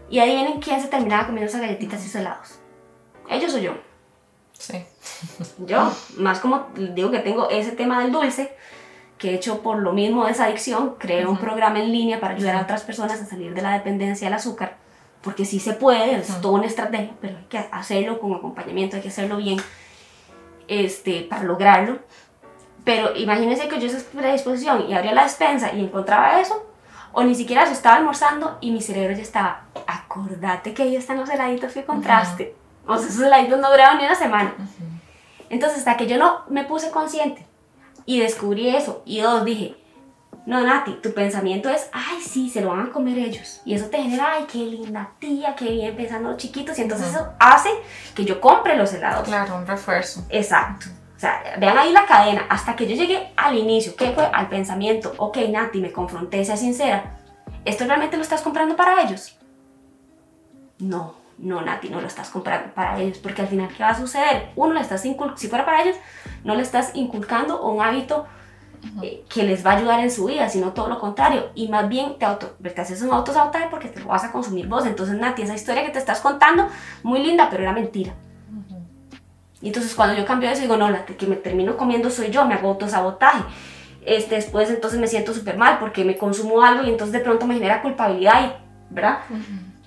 [0.09, 2.58] Y ahí vienen quién se terminaba comiendo esas galletitas y esos helados
[3.31, 3.75] ellos o yo.
[4.53, 4.85] Sí.
[5.67, 8.57] Yo, más como digo que tengo ese tema del dulce,
[9.19, 12.35] que he hecho por lo mismo de esa adicción, creé un programa en línea para
[12.35, 14.77] ayudar a otras personas a salir de la dependencia al azúcar,
[15.23, 19.03] porque sí se puede, es toda una estrategia, pero hay que hacerlo con acompañamiento, hay
[19.03, 19.59] que hacerlo bien
[20.69, 21.99] este, para lograrlo.
[22.85, 26.65] Pero imagínense que yo esa predisposición y abría la despensa y encontraba eso,
[27.13, 31.19] o ni siquiera yo estaba almorzando y mi cerebro ya estaba, acordate que ahí están
[31.19, 32.55] los heladitos que compraste.
[32.89, 34.55] O sea, esos heladitos no duraron ni una semana.
[35.51, 37.47] Entonces, hasta que yo no me puse consciente
[38.07, 39.77] y descubrí eso, y dos, dije,
[40.47, 43.61] no, Nati, tu pensamiento es, ay, sí, se lo van a comer ellos.
[43.67, 46.79] Y eso te genera, ay, qué linda tía, qué bien pensando los chiquitos.
[46.79, 47.69] Y entonces eso hace
[48.15, 49.29] que yo compre los helados.
[49.29, 50.25] Claro, un refuerzo.
[50.31, 50.87] Exacto.
[51.15, 54.25] O sea, vean ahí la cadena, hasta que yo llegué al inicio, ¿qué fue?
[54.33, 57.19] Al pensamiento, ok, Nati, me confronté, sea sincera,
[57.67, 59.37] ¿esto realmente lo estás comprando para ellos?
[60.79, 63.99] No, no, Nati, no lo estás comprando para ellos, porque al final, ¿qué va a
[63.99, 64.51] suceder?
[64.57, 65.97] Uno, le estás si fuera para ellos,
[66.45, 68.27] no le estás inculcando un hábito
[69.03, 71.89] eh, que les va a ayudar en su vida, sino todo lo contrario, y más
[71.89, 74.87] bien te, auto, te haces un autosabotaje porque te lo vas a consumir vos.
[74.87, 76.69] Entonces, Nati, esa historia que te estás contando,
[77.03, 78.15] muy linda, pero era mentira.
[79.61, 82.55] Y entonces cuando yo cambio eso, digo, no, que me termino comiendo soy yo, me
[82.55, 83.43] hago autosabotaje.
[84.07, 87.47] Este, después entonces me siento súper mal porque me consumo algo y entonces de pronto
[87.47, 89.19] me genera culpabilidad, y, ¿verdad?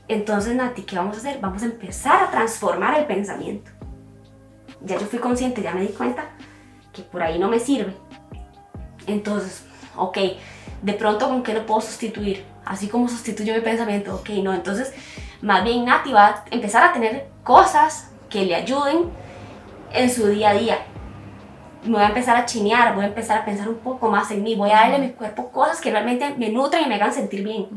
[0.08, 1.40] Entonces, Nati, ¿qué vamos a hacer?
[1.40, 3.72] Vamos a empezar a transformar el pensamiento.
[4.82, 6.30] Ya yo fui consciente, ya me di cuenta
[6.92, 7.96] que por ahí no me sirve.
[9.08, 10.18] Entonces, ok,
[10.82, 14.94] de pronto con qué lo puedo sustituir, así como sustituyo mi pensamiento, ok, no, entonces
[15.42, 19.10] más bien Nati va a empezar a tener cosas que le ayuden
[19.92, 20.78] en su día a día.
[21.84, 24.44] Me voy a empezar a chinear, voy a empezar a pensar un poco más en
[24.44, 27.14] mí, voy a darle a mi cuerpo cosas que realmente me nutran y me hagan
[27.14, 27.68] sentir bien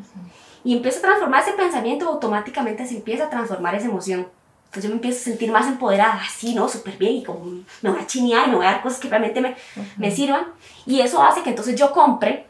[0.64, 4.26] y empieza a transformar ese pensamiento, automáticamente se empieza a transformar esa emoción.
[4.66, 6.68] Entonces yo me empiezo a sentir más empoderada, así, ¿no?
[6.68, 7.44] Súper bien, y como
[7.82, 9.54] me voy a chinear y me voy a dar cosas que realmente me,
[9.98, 10.46] me sirvan.
[10.86, 12.46] Y eso hace que entonces yo compre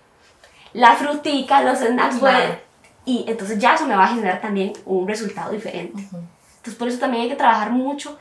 [0.72, 2.56] la frutica, los snacks, Claro.
[3.04, 6.02] y entonces ya eso me va a generar también un resultado diferente.
[6.02, 8.18] Entonces por eso también hay que trabajar mucho.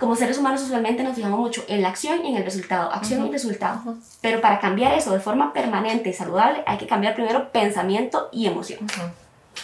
[0.00, 3.26] Como seres humanos usualmente nos fijamos mucho en la acción y en el resultado, acción
[3.26, 3.96] y resultado.
[4.22, 8.46] Pero para cambiar eso de forma permanente y saludable hay que cambiar primero pensamiento y
[8.46, 8.80] emoción.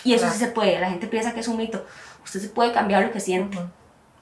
[0.05, 0.35] Y eso Claro.
[0.35, 1.85] sí se puede, la gente piensa que es un mito.
[2.23, 3.59] Usted se puede cambiar lo que siente.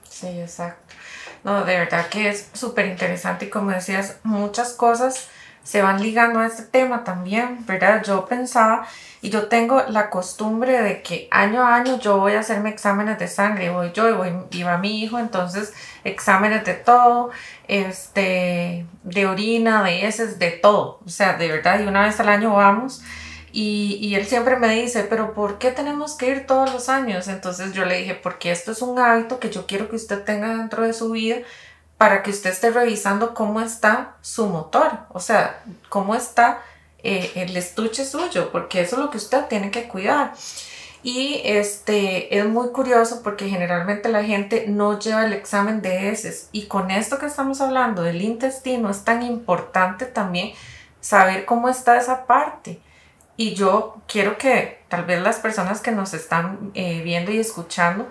[0.08, 0.94] Sí, exacto.
[1.42, 5.26] No, de verdad que es súper interesante y como decías, muchas cosas
[5.64, 8.02] se van ligando a este tema también, ¿verdad?
[8.04, 8.86] Yo pensaba
[9.22, 13.18] y yo tengo la costumbre de que año a año yo voy a hacerme exámenes
[13.18, 15.72] de sangre, voy yo y, voy, y va mi hijo, entonces
[16.04, 17.30] exámenes de todo,
[17.66, 22.28] este, de orina, de heces, de todo, o sea, de verdad, y una vez al
[22.28, 23.02] año vamos.
[23.50, 27.28] Y, y él siempre me dice, pero ¿por qué tenemos que ir todos los años?
[27.28, 30.48] Entonces yo le dije, porque esto es un hábito que yo quiero que usted tenga
[30.56, 31.36] dentro de su vida
[31.98, 36.62] para que usted esté revisando cómo está su motor, o sea, cómo está
[37.02, 40.32] eh, el estuche suyo, porque eso es lo que usted tiene que cuidar.
[41.04, 46.48] Y este es muy curioso porque generalmente la gente no lleva el examen de heces.
[46.50, 50.52] Y con esto que estamos hablando del intestino es tan importante también
[51.02, 52.80] saber cómo está esa parte.
[53.36, 58.08] Y yo quiero que tal vez las personas que nos están eh, viendo y escuchando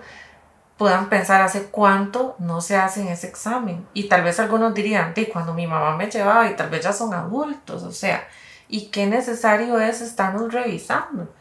[0.76, 3.86] puedan pensar hace cuánto no se hacen ese examen.
[3.94, 6.92] Y tal vez algunos dirían, de cuando mi mamá me llevaba y tal vez ya
[6.92, 8.26] son adultos, o sea,
[8.68, 11.32] y qué necesario es estarnos revisando.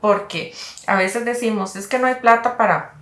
[0.00, 0.54] Porque
[0.86, 2.94] a veces decimos, es que no hay plata para,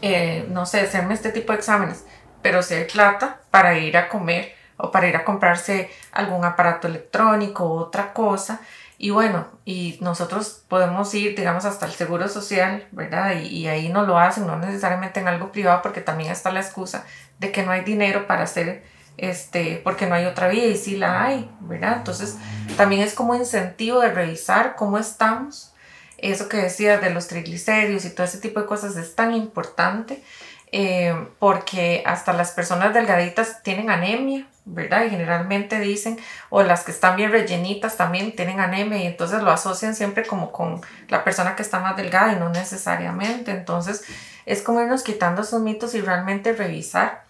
[0.00, 2.04] eh, no sé, hacerme este tipo de exámenes,
[2.40, 6.88] pero si hay plata para ir a comer o para ir a comprarse algún aparato
[6.88, 8.60] electrónico o otra cosa.
[9.02, 13.34] Y bueno, y nosotros podemos ir, digamos, hasta el seguro social, ¿verdad?
[13.34, 17.04] Y, ahí no lo hacen, no necesariamente en algo privado, porque también está la excusa
[17.40, 18.84] de que no hay dinero para hacer,
[19.16, 21.96] este, porque no hay otra vía y sí la hay, ¿verdad?
[21.96, 22.36] Entonces,
[22.76, 25.74] también es como incentivo de revisar cómo estamos.
[26.18, 30.22] Eso que decía de los triglicéridos y todo ese tipo de cosas es tan importante.
[30.70, 35.04] Eh, porque hasta las personas delgaditas tienen anemia, ¿verdad?
[35.04, 36.18] Y generalmente dicen,
[36.50, 40.52] o las que están bien rellenitas también tienen anemia y entonces lo asocian siempre como
[40.52, 43.50] con la persona que está más delgada y no necesariamente.
[43.50, 44.04] Entonces
[44.46, 47.24] es como irnos quitando esos mitos y realmente revisar.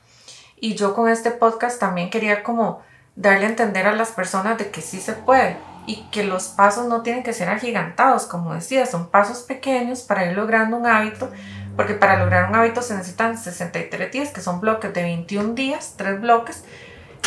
[0.57, 2.83] Y yo con este podcast también quería como
[3.17, 5.57] darle a entender a las personas de que sí se puede
[5.87, 10.25] y que los pasos no tienen que ser agigantados, como decía, son pasos pequeños para
[10.27, 11.29] ir logrando un hábito
[11.77, 15.95] porque para lograr un hábito se necesitan 63 días, que son bloques de 21 días,
[15.97, 16.65] tres bloques.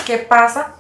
[0.06, 0.76] ¿Qué pasa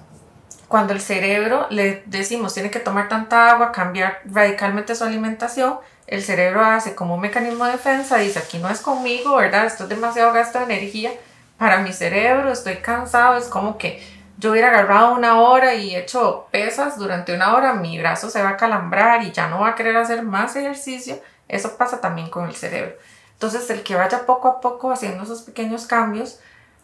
[0.67, 5.79] cuando el cerebro le decimos tiene que tomar tanta agua, cambiar radicalmente su alimentación?
[6.05, 9.65] El cerebro hace como un mecanismo de defensa, dice aquí no es conmigo, ¿verdad?
[9.65, 11.11] Esto es demasiado gasto de energía
[11.57, 13.99] para mi cerebro, estoy cansado, es como que
[14.37, 18.49] yo hubiera agarrado una hora y hecho pesas durante una hora, mi brazo se va
[18.49, 21.19] a calambrar y ya no va a querer hacer más ejercicio.
[21.47, 22.93] Eso pasa también con el cerebro.
[23.33, 26.39] Entonces, el que vaya poco a poco haciendo esos pequeños cambios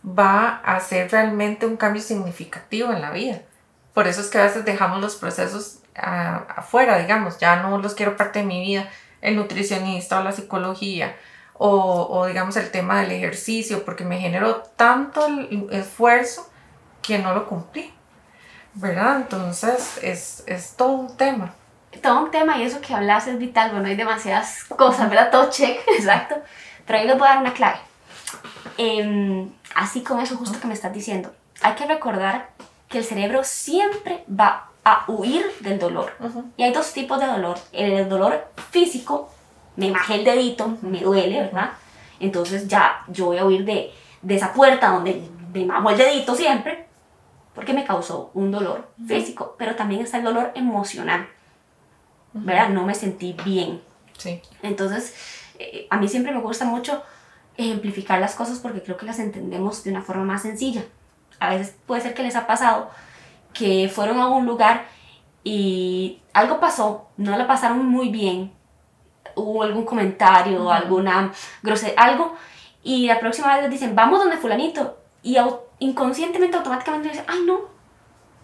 [0.05, 3.41] va a hacer realmente un cambio significativo en la vida.
[3.93, 7.93] Por eso es que a veces dejamos los procesos uh, afuera, digamos, ya no los
[7.93, 8.89] quiero parte de mi vida,
[9.21, 11.15] el nutricionista o la psicología,
[11.63, 15.27] o, digamos el tema del ejercicio, porque me generó tanto
[15.69, 16.49] esfuerzo
[17.03, 17.93] que no lo cumplí,
[18.73, 19.17] ¿verdad?
[19.17, 21.53] Entonces, es, es todo un tema
[22.01, 23.71] todo un tema y eso que hablas es vital.
[23.71, 25.29] Bueno, hay demasiadas cosas, ¿verdad?
[25.31, 26.35] Todo check, exacto.
[26.85, 27.77] Pero ahí les voy a dar una clave.
[28.77, 32.49] Eh, así con eso justo que me estás diciendo, hay que recordar
[32.89, 36.13] que el cerebro siempre va a huir del dolor.
[36.19, 36.45] Uh -huh.
[36.57, 37.57] Y hay dos tipos de dolor.
[37.71, 39.29] El dolor físico,
[39.75, 41.71] me majé el dedito, me duele, ¿verdad?
[42.19, 43.91] Entonces ya yo voy a huir de,
[44.21, 45.21] de esa puerta donde
[45.53, 46.87] me majo el dedito siempre,
[47.55, 49.07] porque me causó un dolor uh -huh.
[49.07, 49.55] físico.
[49.57, 51.27] Pero también está el dolor emocional.
[52.33, 52.69] ¿verdad?
[52.69, 53.81] No me sentí bien.
[54.17, 54.41] Sí.
[54.61, 55.13] Entonces,
[55.59, 57.03] eh, a mí siempre me gusta mucho
[57.57, 60.83] ejemplificar las cosas porque creo que las entendemos de una forma más sencilla.
[61.39, 62.89] A veces puede ser que les ha pasado
[63.53, 64.85] que fueron a un lugar
[65.43, 68.53] y algo pasó, no la pasaron muy bien,
[69.35, 70.75] hubo algún comentario, uh -huh.
[70.75, 71.31] alguna
[71.63, 72.35] grosería, algo,
[72.83, 75.37] y la próxima vez les dicen, vamos donde fulanito, y
[75.79, 77.61] inconscientemente, automáticamente dicen, ay no,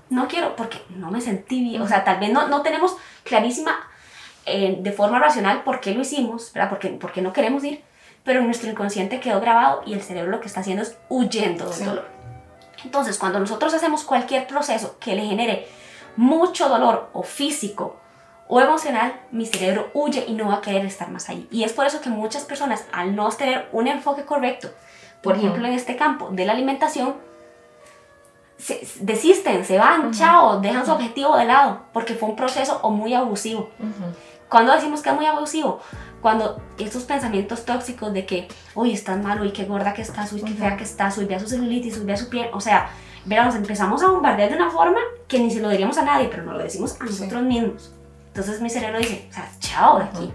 [0.10, 1.82] no quiero porque no me sentí bien.
[1.82, 3.76] O sea, tal vez no, no tenemos clarísima
[4.46, 6.70] eh, de forma racional por qué lo hicimos, ¿verdad?
[6.70, 7.84] Porque, porque no queremos ir,
[8.28, 11.74] pero nuestro inconsciente quedó grabado y el cerebro lo que está haciendo es huyendo del
[11.74, 11.86] sí.
[11.86, 12.06] dolor.
[12.84, 15.66] Entonces, cuando nosotros hacemos cualquier proceso que le genere
[16.18, 17.96] mucho dolor o físico
[18.50, 21.48] o emocional, mi cerebro huye y no va a querer estar más ahí.
[21.52, 24.72] Y es por eso que muchas personas, al no tener un enfoque correcto,
[25.24, 27.16] por ejemplo en este campo de la alimentación,
[28.58, 32.90] se, desisten, se van, chao, dejan su objetivo de lado, porque fue un proceso o
[32.90, 33.70] muy abusivo.
[34.50, 35.80] Cuando decimos que es muy abusivo,
[36.22, 40.42] cuando esos pensamientos tóxicos de que, uy, estás malo, uy, qué gorda que estás, uy,
[40.42, 42.90] qué fea que estás, uy, vea su celulitis, uy, vea su piel, o sea,
[43.26, 46.44] veramos, empezamos a bombardear de una forma que ni se lo diríamos a nadie, pero
[46.44, 47.94] no lo decimos a nosotros mismos.
[48.28, 50.34] Entonces mi cerebro dice, o sea, chao de aquí.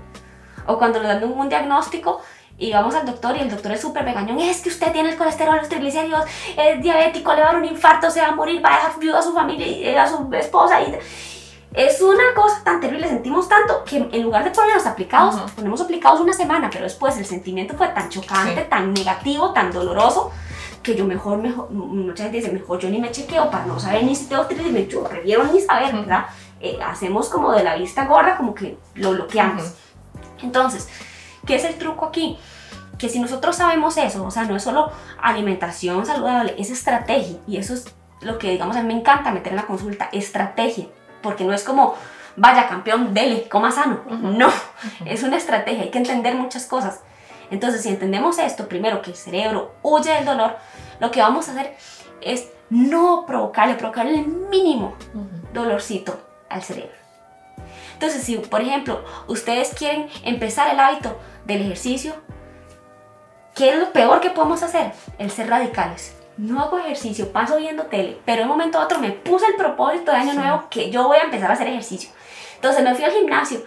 [0.67, 2.21] O cuando nos dan un diagnóstico
[2.59, 5.17] y vamos al doctor y el doctor es súper regañón, es que usted tiene el
[5.17, 6.25] colesterol, los triglicéridos,
[6.57, 8.99] es diabético, le va a dar un infarto, se va a morir, va a dejar
[8.99, 10.81] viuda a su familia, y a su esposa.
[10.83, 10.97] Y
[11.75, 16.21] es una cosa tan terrible, sentimos tanto que en lugar de ponernos aplicados, ponemos aplicados
[16.21, 20.31] una semana, pero después el sentimiento fue tan chocante, tan negativo, tan doloroso,
[20.83, 24.05] que yo mejor, mejor, mucha gente dice, mejor yo ni me chequeo para no saber
[24.05, 26.27] ni si tengo triglicéridos, yo prefiero ni saber, ¿verdad?
[26.61, 29.75] Eh, hacemos como de la vista gorda, como que lo bloqueamos.
[30.43, 30.89] Entonces,
[31.47, 32.39] ¿qué es el truco aquí?
[32.99, 37.39] Que si nosotros sabemos eso, o sea, no es solo alimentación saludable, es estrategia.
[37.47, 37.87] Y eso es
[38.21, 40.87] lo que, digamos, a mí me encanta meter en la consulta, estrategia.
[41.23, 41.95] Porque no es como,
[42.37, 44.01] vaya campeón, dele, coma sano.
[44.09, 44.49] No,
[45.05, 47.01] es una estrategia, hay que entender muchas cosas.
[47.51, 50.57] Entonces, si entendemos esto, primero que el cerebro huye del dolor,
[51.01, 51.77] lo que vamos a hacer
[52.21, 54.95] es no provocarle, provocarle el mínimo
[55.53, 56.19] dolorcito
[56.49, 56.97] al cerebro.
[57.93, 62.15] Entonces, si por ejemplo ustedes quieren empezar el hábito del ejercicio,
[63.55, 64.93] ¿qué es lo peor que podemos hacer?
[65.19, 66.17] El ser radicales.
[66.37, 69.57] No hago ejercicio, paso viendo tele, pero en un momento u otro me puse el
[69.57, 72.11] propósito de año nuevo que yo voy a empezar a hacer ejercicio.
[72.57, 73.63] Entonces me fui al gimnasio,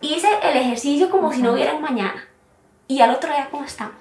[0.00, 2.26] hice el ejercicio como si no hubiera un mañana.
[2.88, 3.94] Y al otro día, ¿cómo estamos?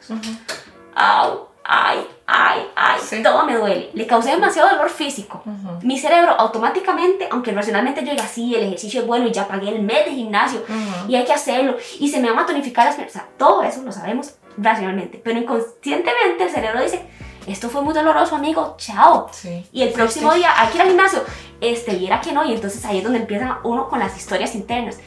[0.96, 1.50] ¡Au!
[1.72, 3.92] ay, ay, ay, todo me duele.
[3.94, 5.44] Le causé demasiado dolor físico.
[5.84, 9.70] Mi cerebro automáticamente, aunque racionalmente yo diga, sí, el ejercicio es bueno y ya pagué
[9.70, 10.64] el mes de gimnasio
[11.08, 12.98] y hay que hacerlo y se me van a tonificar las.
[12.98, 17.06] O sea, todo eso lo sabemos racionalmente, pero inconscientemente el cerebro dice,
[17.52, 19.30] esto fue muy doloroso, amigo, chao.
[19.72, 21.24] Y el próximo día hay que ir al gimnasio,
[21.62, 24.98] este, viera que no, y entonces ahí es donde empieza uno con las historias internas.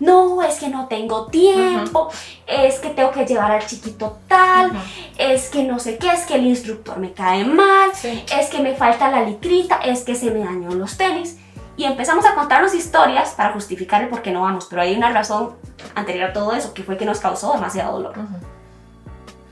[0.00, 2.10] No, es que no tengo tiempo,
[2.46, 4.72] es que tengo que llevar al chiquito tal,
[5.16, 8.74] es que no sé qué, es que el instructor me cae mal, es que me
[8.74, 11.38] falta la licrita, es que se me dañó los tenis.
[11.76, 15.10] Y empezamos a contarnos historias para justificar el por qué no vamos, pero hay una
[15.10, 15.54] razón
[15.94, 18.14] anterior a todo eso, que fue que nos causó demasiado dolor.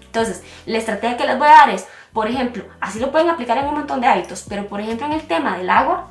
[0.05, 3.59] Entonces, la estrategia que les voy a dar es, por ejemplo, así lo pueden aplicar
[3.59, 6.09] en un montón de hábitos, pero por ejemplo en el tema del agua,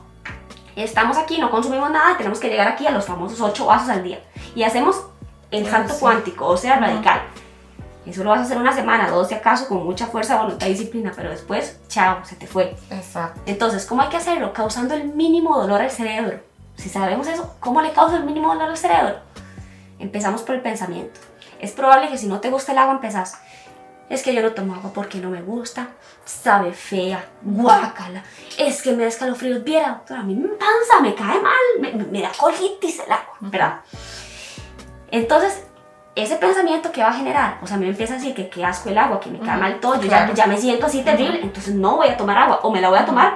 [0.75, 3.89] estamos aquí, no consumimos nada y tenemos que llegar aquí a los famosos 8 vasos
[3.89, 4.19] al día.
[4.55, 5.03] Y hacemos
[5.51, 7.21] el salto cuántico, o sea, radical.
[8.05, 10.71] Eso lo vas a hacer una semana, dos si acaso, con mucha fuerza, voluntad y
[10.71, 12.75] disciplina, pero después, chao, se te fue.
[12.89, 13.41] Exacto.
[13.45, 14.53] Entonces, ¿cómo hay que hacerlo?
[14.53, 16.39] Causando el mínimo dolor al cerebro.
[16.75, 19.17] Si sabemos eso, ¿cómo le causa el mínimo dolor al cerebro?
[19.99, 21.19] Empezamos por el pensamiento.
[21.59, 23.37] Es probable que si no te gusta el agua, empezás
[24.09, 25.89] es que yo no tomo agua porque no me gusta,
[26.25, 28.23] sabe fea, guácala,
[28.57, 32.21] es que me da escalofríos, viera, doctora, a mí me panza, me cae mal, me,
[32.21, 33.79] da colitis el agua, ¿verdad?
[35.11, 35.63] Entonces,
[36.15, 38.89] ese pensamiento que va a generar, o sea, me empieza a decir que qué asco
[38.89, 41.97] el agua, que me cae mal todo, yo ya, me siento así terrible, entonces no
[41.97, 43.35] voy a tomar agua, o me la voy a tomar,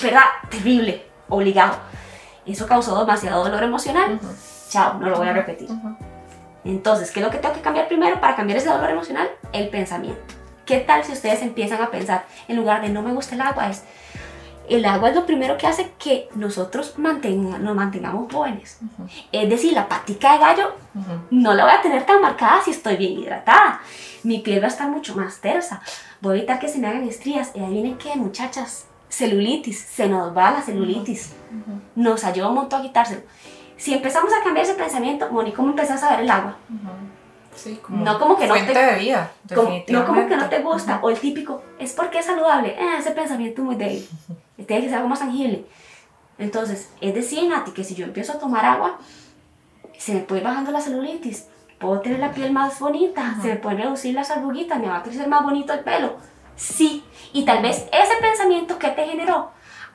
[0.00, 0.24] ¿verdad?
[0.48, 1.76] Terrible, obligado.
[2.46, 4.18] Eso causó demasiado dolor emocional.
[4.68, 5.68] Chao, no lo voy a repetir.
[6.64, 9.28] Entonces, ¿qué es lo que tengo que cambiar primero para cambiar ese dolor emocional?
[9.52, 10.34] El pensamiento.
[10.64, 13.68] ¿Qué tal si ustedes empiezan a pensar, en lugar de no me gusta el agua,
[13.68, 13.82] es
[14.68, 18.78] el agua es lo primero que hace que nosotros nos mantengamos jóvenes.
[19.30, 20.74] Es decir, la patica de gallo
[21.30, 23.80] no la voy a tener tan marcada si estoy bien hidratada.
[24.22, 25.82] Mi piel va a estar mucho más tersa.
[26.20, 27.50] Voy a evitar que se me hagan estrías.
[27.54, 29.78] Y ahí vienen que, muchachas, celulitis.
[29.80, 31.32] Se nos va la celulitis.
[31.96, 33.22] Nos ayuda un montón a quitárselo
[33.82, 36.56] si empezamos a cambiar ese pensamiento, Moni, ¿cómo empezás a ver el agua?
[37.52, 39.32] Sí, como no como que fuente no te, de vida,
[39.88, 43.10] no como que no te gusta, o el típico, es porque es saludable, eh, ese
[43.10, 44.08] pensamiento muy débil,
[44.68, 45.66] tiene que ser algo más tangible.
[46.38, 48.98] Entonces, es decir, Nati, que si yo empiezo a tomar agua,
[49.98, 51.48] se me puede ir bajando la celulitis,
[51.80, 55.02] puedo tener la piel más bonita, se me pueden reducir las arruguitas, me va a
[55.02, 56.18] crecer más bonito el pelo.
[56.54, 59.50] Sí, y tal vez ese pensamiento que te generó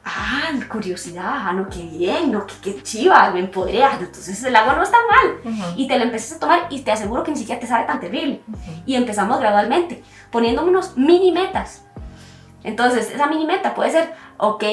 [0.05, 4.75] ah, curiosidad, ah, no, qué bien, no, qué, qué chiva, me empoderé, entonces el agua
[4.75, 5.73] no está mal.
[5.75, 7.99] Y te la empiezas a tomar y te aseguro que ni siquiera te sabe tan
[7.99, 8.41] terrible.
[8.85, 11.83] Y empezamos gradualmente, poniéndonos mini metas.
[12.63, 14.63] Entonces, esa mini meta puede ser, ok,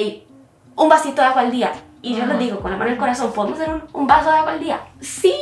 [0.76, 1.72] un vasito de agua al día.
[2.02, 4.36] Y yo les digo, con la mano en el corazón, ¿podemos hacer un, vaso de
[4.36, 4.80] agua al día?
[5.00, 5.34] Sí,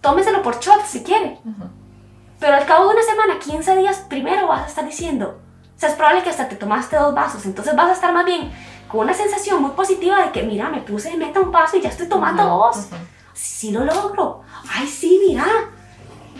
[0.00, 1.38] tómeselo por shot si quiere.
[2.40, 5.38] Pero al cabo de una semana, 15 días, primero vas a estar diciendo,
[5.76, 8.24] o sea, es probable que hasta te tomaste dos vasos, entonces vas a estar más
[8.24, 8.50] bien
[8.88, 11.80] con una sensación muy positiva de que, mira, me puse de meta un paso y
[11.80, 12.88] ya estoy tomando dos.
[13.34, 14.42] Sí lo logro.
[14.74, 15.44] Ay, sí, mira.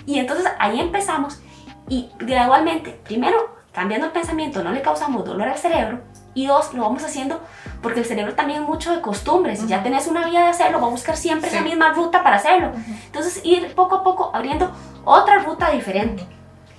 [0.07, 1.40] Y entonces ahí empezamos
[1.88, 6.01] y gradualmente, primero, cambiando el pensamiento, no le causamos dolor al cerebro.
[6.34, 7.40] Y dos, lo vamos haciendo
[7.82, 9.61] porque el cerebro también es mucho de costumbres.
[9.61, 12.36] Si ya tenés una vía de hacerlo, va a buscar siempre esa misma ruta para
[12.36, 12.72] hacerlo.
[13.07, 14.70] Entonces, ir poco a poco abriendo
[15.05, 16.26] otra ruta diferente.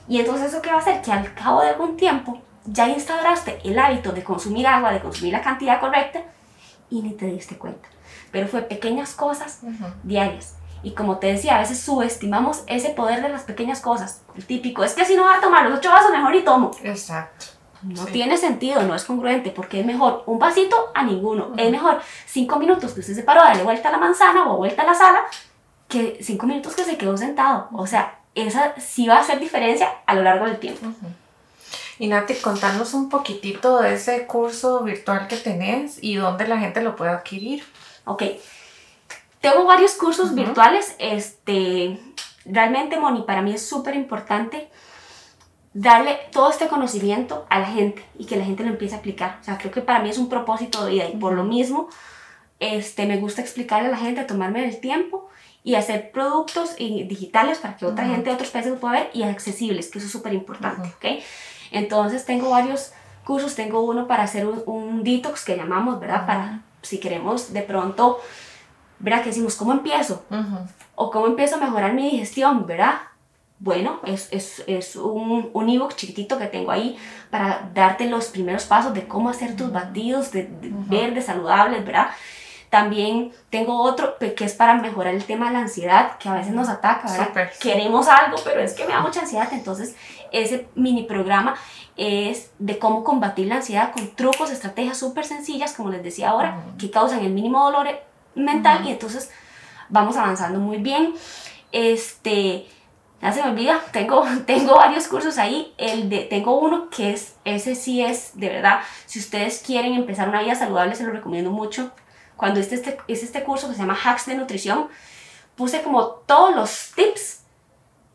[0.07, 1.01] Y entonces, ¿eso qué va a hacer?
[1.01, 2.39] Que al cabo de algún tiempo
[2.71, 6.23] ya instauraste el hábito de consumir agua, de consumir la cantidad correcta
[6.89, 7.87] y ni te diste cuenta.
[8.31, 9.61] Pero fue pequeñas cosas
[10.03, 10.55] diarias.
[10.81, 14.21] Y como te decía, a veces subestimamos ese poder de las pequeñas cosas.
[14.35, 16.71] El típico, es que si no va a tomar los ocho vasos, mejor y tomo.
[16.83, 17.47] Exacto.
[17.81, 21.53] No tiene sentido, no es congruente, porque es mejor un vasito a ninguno.
[21.57, 24.57] Es mejor cinco minutos que usted se paró a darle vuelta a la manzana o
[24.57, 25.21] vuelta a la sala,
[25.87, 27.69] que cinco minutos que se quedó sentado.
[27.73, 30.87] O sea, esa sí va a hacer diferencia a lo largo del tiempo.
[31.99, 36.81] Y Nati, contanos un poquitito de ese curso virtual que tenés y dónde la gente
[36.81, 37.63] lo puede adquirir.
[38.05, 38.23] Ok.
[39.41, 40.95] Tengo varios cursos virtuales.
[40.97, 41.99] Este,
[42.45, 44.69] realmente, Moni, para mí es súper importante
[45.73, 49.37] darle todo este conocimiento a la gente y que la gente lo empiece a aplicar.
[49.41, 51.89] O sea, creo que para mí es un propósito de vida y por lo mismo
[52.59, 55.29] este, me gusta explicarle a la gente, tomarme el tiempo
[55.63, 59.23] y hacer productos digitales para que otra gente de otros países lo pueda ver y
[59.23, 61.21] accesibles, que eso es súper importante, ¿ok?
[61.71, 62.93] Entonces tengo varios
[63.25, 66.25] cursos, tengo uno para hacer un, detox que llamamos, ¿verdad?
[66.25, 68.19] Para si queremos de pronto,
[68.99, 69.21] ¿verdad?
[69.21, 70.23] Que decimos, ¿cómo empiezo?
[70.95, 72.95] O cómo empiezo a mejorar mi digestión, ¿verdad?
[73.59, 76.97] Bueno, es, es, es un, un ebook chiquitito que tengo ahí
[77.29, 80.49] para darte los primeros pasos de cómo hacer tus batidos de,
[80.87, 82.09] verdes, saludables, ¿verdad?
[82.69, 86.53] También tengo otro que es para mejorar el tema de la ansiedad, que a veces
[86.53, 87.51] nos ataca, ¿verdad?
[87.59, 89.49] Queremos algo, pero es que me da mucha ansiedad.
[89.51, 89.95] Entonces,
[90.31, 91.55] ese mini programa
[91.97, 96.63] es de cómo combatir la ansiedad con trucos, estrategias súper sencillas, como les decía ahora,
[96.77, 97.87] que causan el mínimo dolor
[98.35, 99.31] mental y entonces
[99.89, 101.13] vamos avanzando muy bien.
[101.71, 102.67] Este,
[103.21, 107.35] ya se me olvida, tengo, tengo varios cursos ahí, el de, tengo uno que es,
[107.43, 111.51] ese sí es, de verdad, si ustedes quieren empezar una vida saludable, se lo recomiendo
[111.51, 111.91] mucho,
[112.37, 114.87] cuando este, este, es este curso que se llama Hacks de Nutrición,
[115.55, 117.38] puse como todos los tips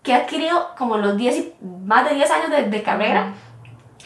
[0.04, 1.46] que he adquirido como los 10
[1.84, 3.32] más de 10 años de, carrera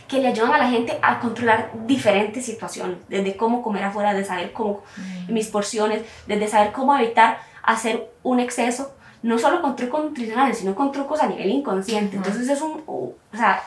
[0.07, 4.25] que le ayudan a la gente a controlar diferentes situaciones, desde cómo comer afuera, de
[4.25, 4.83] saber cómo
[5.29, 10.75] mis porciones, desde saber cómo evitar hacer un exceso, no solo con trucos nutricionales, sino
[10.75, 12.17] con trucos a nivel inconsciente.
[12.17, 13.63] Entonces es un, o sea,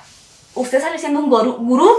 [0.55, 1.91] usted sale siendo un gurú,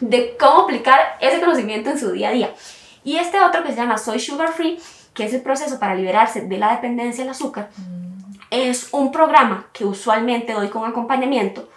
[0.00, 2.54] de cómo aplicar ese conocimiento en su día a día.
[3.02, 4.80] Y este otro que se llama Soy Sugar Free,
[5.12, 7.70] que es el proceso para liberarse de la dependencia al azúcar,
[8.50, 11.68] es un programa que usualmente doy con acompañamiento,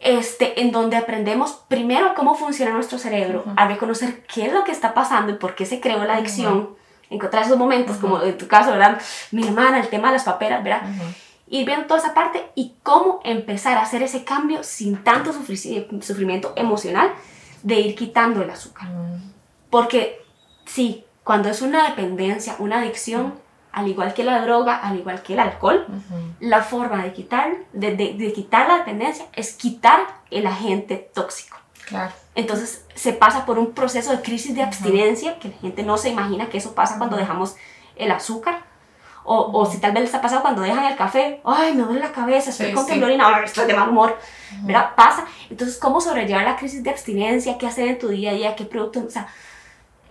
[0.00, 4.72] este, en donde aprendemos primero cómo funciona nuestro cerebro, a reconocer qué es lo que
[4.72, 6.70] está pasando y por qué se creó la adicción,
[7.10, 9.00] encontrar esos momentos, como en tu caso, ¿verdad?
[9.30, 10.82] Mi hermana, el tema de las paperas, ¿verdad?
[11.48, 16.52] Ir viendo toda esa parte y cómo empezar a hacer ese cambio sin tanto sufrimiento
[16.56, 17.12] emocional
[17.62, 18.88] de ir quitando el azúcar.
[19.68, 20.22] Porque
[20.64, 23.34] sí, cuando es una dependencia, una adicción,
[23.72, 25.86] al igual que la droga, al igual que el alcohol,
[26.40, 30.00] la forma de quitar, de, de, quitar la dependencia es quitar
[30.30, 31.56] el agente tóxico.
[31.86, 32.12] Claro.
[32.34, 36.08] Entonces se pasa por un proceso de crisis de abstinencia, que la gente no se
[36.10, 37.56] imagina que eso pasa cuando dejamos
[37.96, 38.68] el azúcar.
[39.22, 42.00] O, o, si tal vez les ha pasado cuando dejan el café, ay, me duele
[42.00, 44.18] la cabeza, estoy con temblor y no, estoy de mal humor,
[44.62, 44.94] ¿verdad?
[44.96, 45.26] Pasa.
[45.50, 47.58] Entonces, ¿cómo sobrellevar la crisis de abstinencia?
[47.58, 48.56] ¿Qué hacer en tu día a día?
[48.56, 49.04] ¿Qué productos?
[49.04, 49.28] O sea,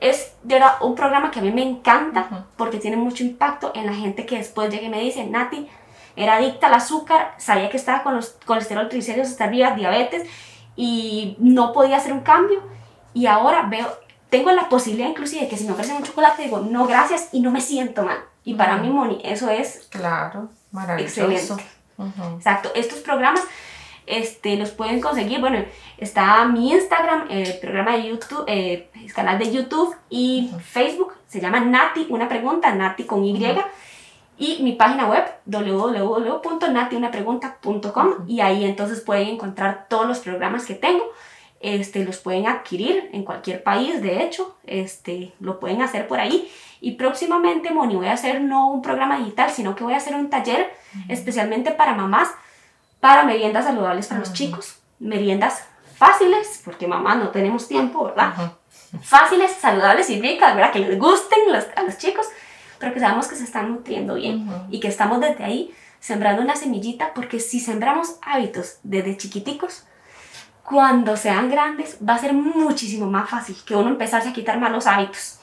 [0.02, 3.86] es de verdad un programa que a mí me encanta porque tiene mucho impacto en
[3.86, 5.68] la gente que después llega y me dice, Nati,
[6.16, 10.28] era adicta al azúcar, sabía que estaba con los colesterol triglicéridos hasta arriba, diabetes
[10.76, 12.62] y no podía hacer un cambio
[13.14, 13.88] y ahora veo,
[14.30, 17.42] tengo la posibilidad inclusive de que si me ofrecen un chocolate digo, no gracias y
[17.42, 18.20] no me siento mal.
[18.44, 21.30] Y para mí, Moni, eso es claro, maravilloso.
[21.30, 21.66] Excelente.
[22.38, 23.42] Exacto, estos programas
[24.10, 25.40] este, los pueden conseguir.
[25.40, 25.64] Bueno,
[25.98, 31.14] está mi Instagram, el programa de YouTube, eh, el canal de YouTube y Facebook.
[31.28, 33.40] Se llama Nati, una pregunta, Nati con Y.
[34.40, 38.28] Y mi página web, www.natiunapregunta.com.
[38.28, 41.04] Y ahí entonces pueden encontrar todos los programas que tengo.
[41.60, 46.50] Este, los pueden adquirir en cualquier país, de hecho, este, lo pueden hacer por ahí.
[46.80, 50.16] Y próximamente, Moni, voy a hacer no un programa digital, sino que voy a hacer
[50.16, 50.72] un taller
[51.10, 52.30] especialmente para mamás
[53.00, 55.64] para meriendas saludables para los chicos, meriendas
[55.96, 58.54] fáciles, porque mamá no tenemos tiempo, ¿verdad?
[59.02, 60.72] Fáciles, saludables y ricas, ¿verdad?
[60.72, 61.40] Que les gusten
[61.76, 62.28] a los chicos,
[62.80, 66.56] pero que sabemos que se están nutriendo bien y que estamos desde ahí sembrando una
[66.56, 69.84] semillita, porque si sembramos hábitos desde chiquiticos,
[70.64, 74.88] cuando sean grandes va a ser muchísimo más fácil que uno empezarse a quitar malos
[74.88, 75.40] hábitos,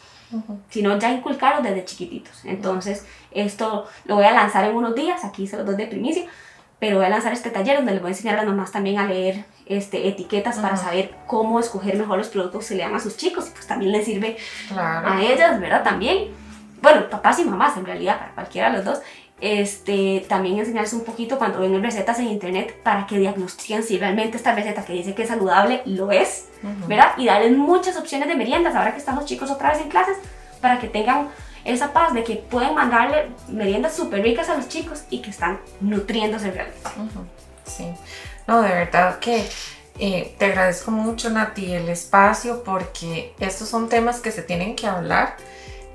[0.70, 2.44] sino ya inculcarlos desde chiquititos.
[2.44, 6.26] Entonces, esto lo voy a lanzar en unos días, aquí se los doy de primicia,
[6.78, 8.98] pero voy a lanzar este taller donde les voy a enseñar a las mamás también
[8.98, 13.00] a leer este, etiquetas para saber cómo escoger mejor los productos que le dan a
[13.00, 14.36] sus chicos y pues también les sirve
[14.76, 15.82] a ellas, ¿verdad?
[15.82, 16.28] También,
[16.82, 19.00] bueno, papás y mamás en realidad, para cualquiera de los dos,
[19.40, 24.36] este, también enseñarles un poquito cuando ven recetas en internet para que diagnostiquen si realmente
[24.36, 26.48] esta receta que dice que es saludable lo es,
[26.86, 27.12] ¿verdad?
[27.18, 28.74] Y darles muchas opciones de meriendas.
[28.74, 30.16] Ahora que están los chicos otra vez en clases
[30.60, 31.28] para que tengan
[31.66, 35.60] esa paz de que pueden mandarle meriendas súper ricas a los chicos y que están
[35.80, 36.88] nutriéndose realmente.
[37.64, 37.86] Sí,
[38.46, 39.46] no, de verdad que
[39.98, 44.86] eh, te agradezco mucho Nati el espacio porque estos son temas que se tienen que
[44.86, 45.36] hablar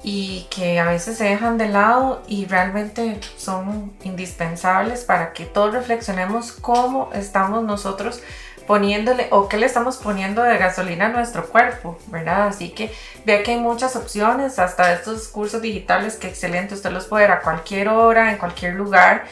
[0.04, 5.74] y que a veces se dejan de lado y realmente son indispensables para que todos
[5.74, 8.22] reflexionemos cómo estamos nosotros
[8.68, 12.48] poniéndole o qué le estamos poniendo de gasolina a nuestro cuerpo, ¿verdad?
[12.48, 12.92] Así que
[13.26, 17.42] vea que hay muchas opciones, hasta estos cursos digitales que excelente, usted los puede a
[17.42, 19.26] cualquier hora, en cualquier lugar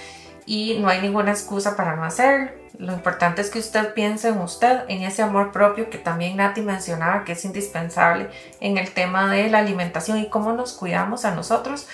[0.46, 2.50] y no hay ninguna excusa para no hacerlo.
[2.80, 6.62] Lo importante es que usted piense en usted, en ese amor propio que también Nati
[6.62, 8.30] mencionaba que es indispensable
[8.62, 11.88] en el tema de la alimentación y cómo nos cuidamos a nosotros,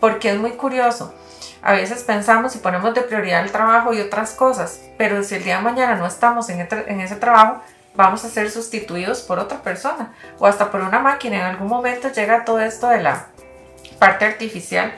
[0.00, 1.14] porque es muy curioso.
[1.64, 5.44] A veces pensamos y ponemos de prioridad el trabajo y otras cosas, pero si el
[5.44, 6.60] día de mañana no estamos en,
[7.00, 7.62] ese trabajo,
[7.94, 11.36] vamos a ser sustituidos por otra persona o hasta por una máquina.
[11.36, 13.28] En algún momento llega todo esto de la
[13.98, 14.92] parte artificial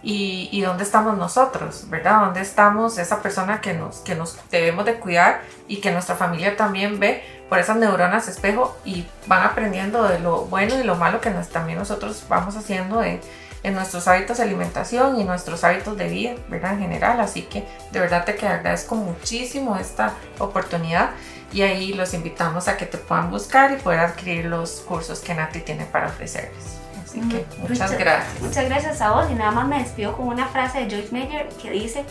[0.00, 2.20] y, dónde estamos nosotros, ¿verdad?
[2.20, 6.56] ¿Dónde estamos esa persona que nos, que nos debemos de cuidar y que nuestra familia
[6.56, 11.20] también ve por esas neuronas espejo y van aprendiendo de lo bueno y lo malo
[11.20, 13.20] que también nosotros vamos haciendo en,
[13.66, 16.74] en nuestros hábitos de alimentación y nuestros hábitos de vida, ¿verdad?
[16.74, 21.10] En general, así que de verdad te agradezco muchísimo esta oportunidad
[21.52, 25.34] y ahí los invitamos a que te puedan buscar y poder adquirir los cursos que
[25.34, 26.86] Nati tiene para ofrecerles
[27.16, 28.40] muchas, gracias.
[28.40, 31.48] Muchas gracias a vos y nada más me despido con una frase de Joyce Meyer
[31.60, 32.04] que dice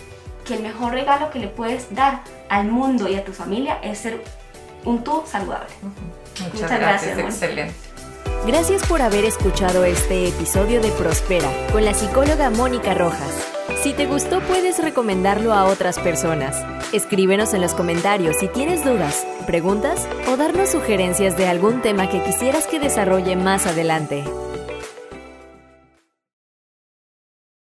[0.45, 3.99] que el mejor regalo que le puedes dar al mundo y a tu familia es
[3.99, 4.21] ser
[4.83, 5.69] un tú saludable.
[6.53, 7.73] Muchas, gracias, excelente.
[8.47, 13.51] Gracias por haber escuchado este episodio de Prospera con la psicóloga Mónica Rojas.
[13.81, 16.63] Si te gustó puedes recomendarlo a otras personas.
[16.93, 22.23] Escríbenos en los comentarios si tienes dudas, preguntas o darnos sugerencias de algún tema que
[22.23, 24.23] quisieras que desarrolle más adelante.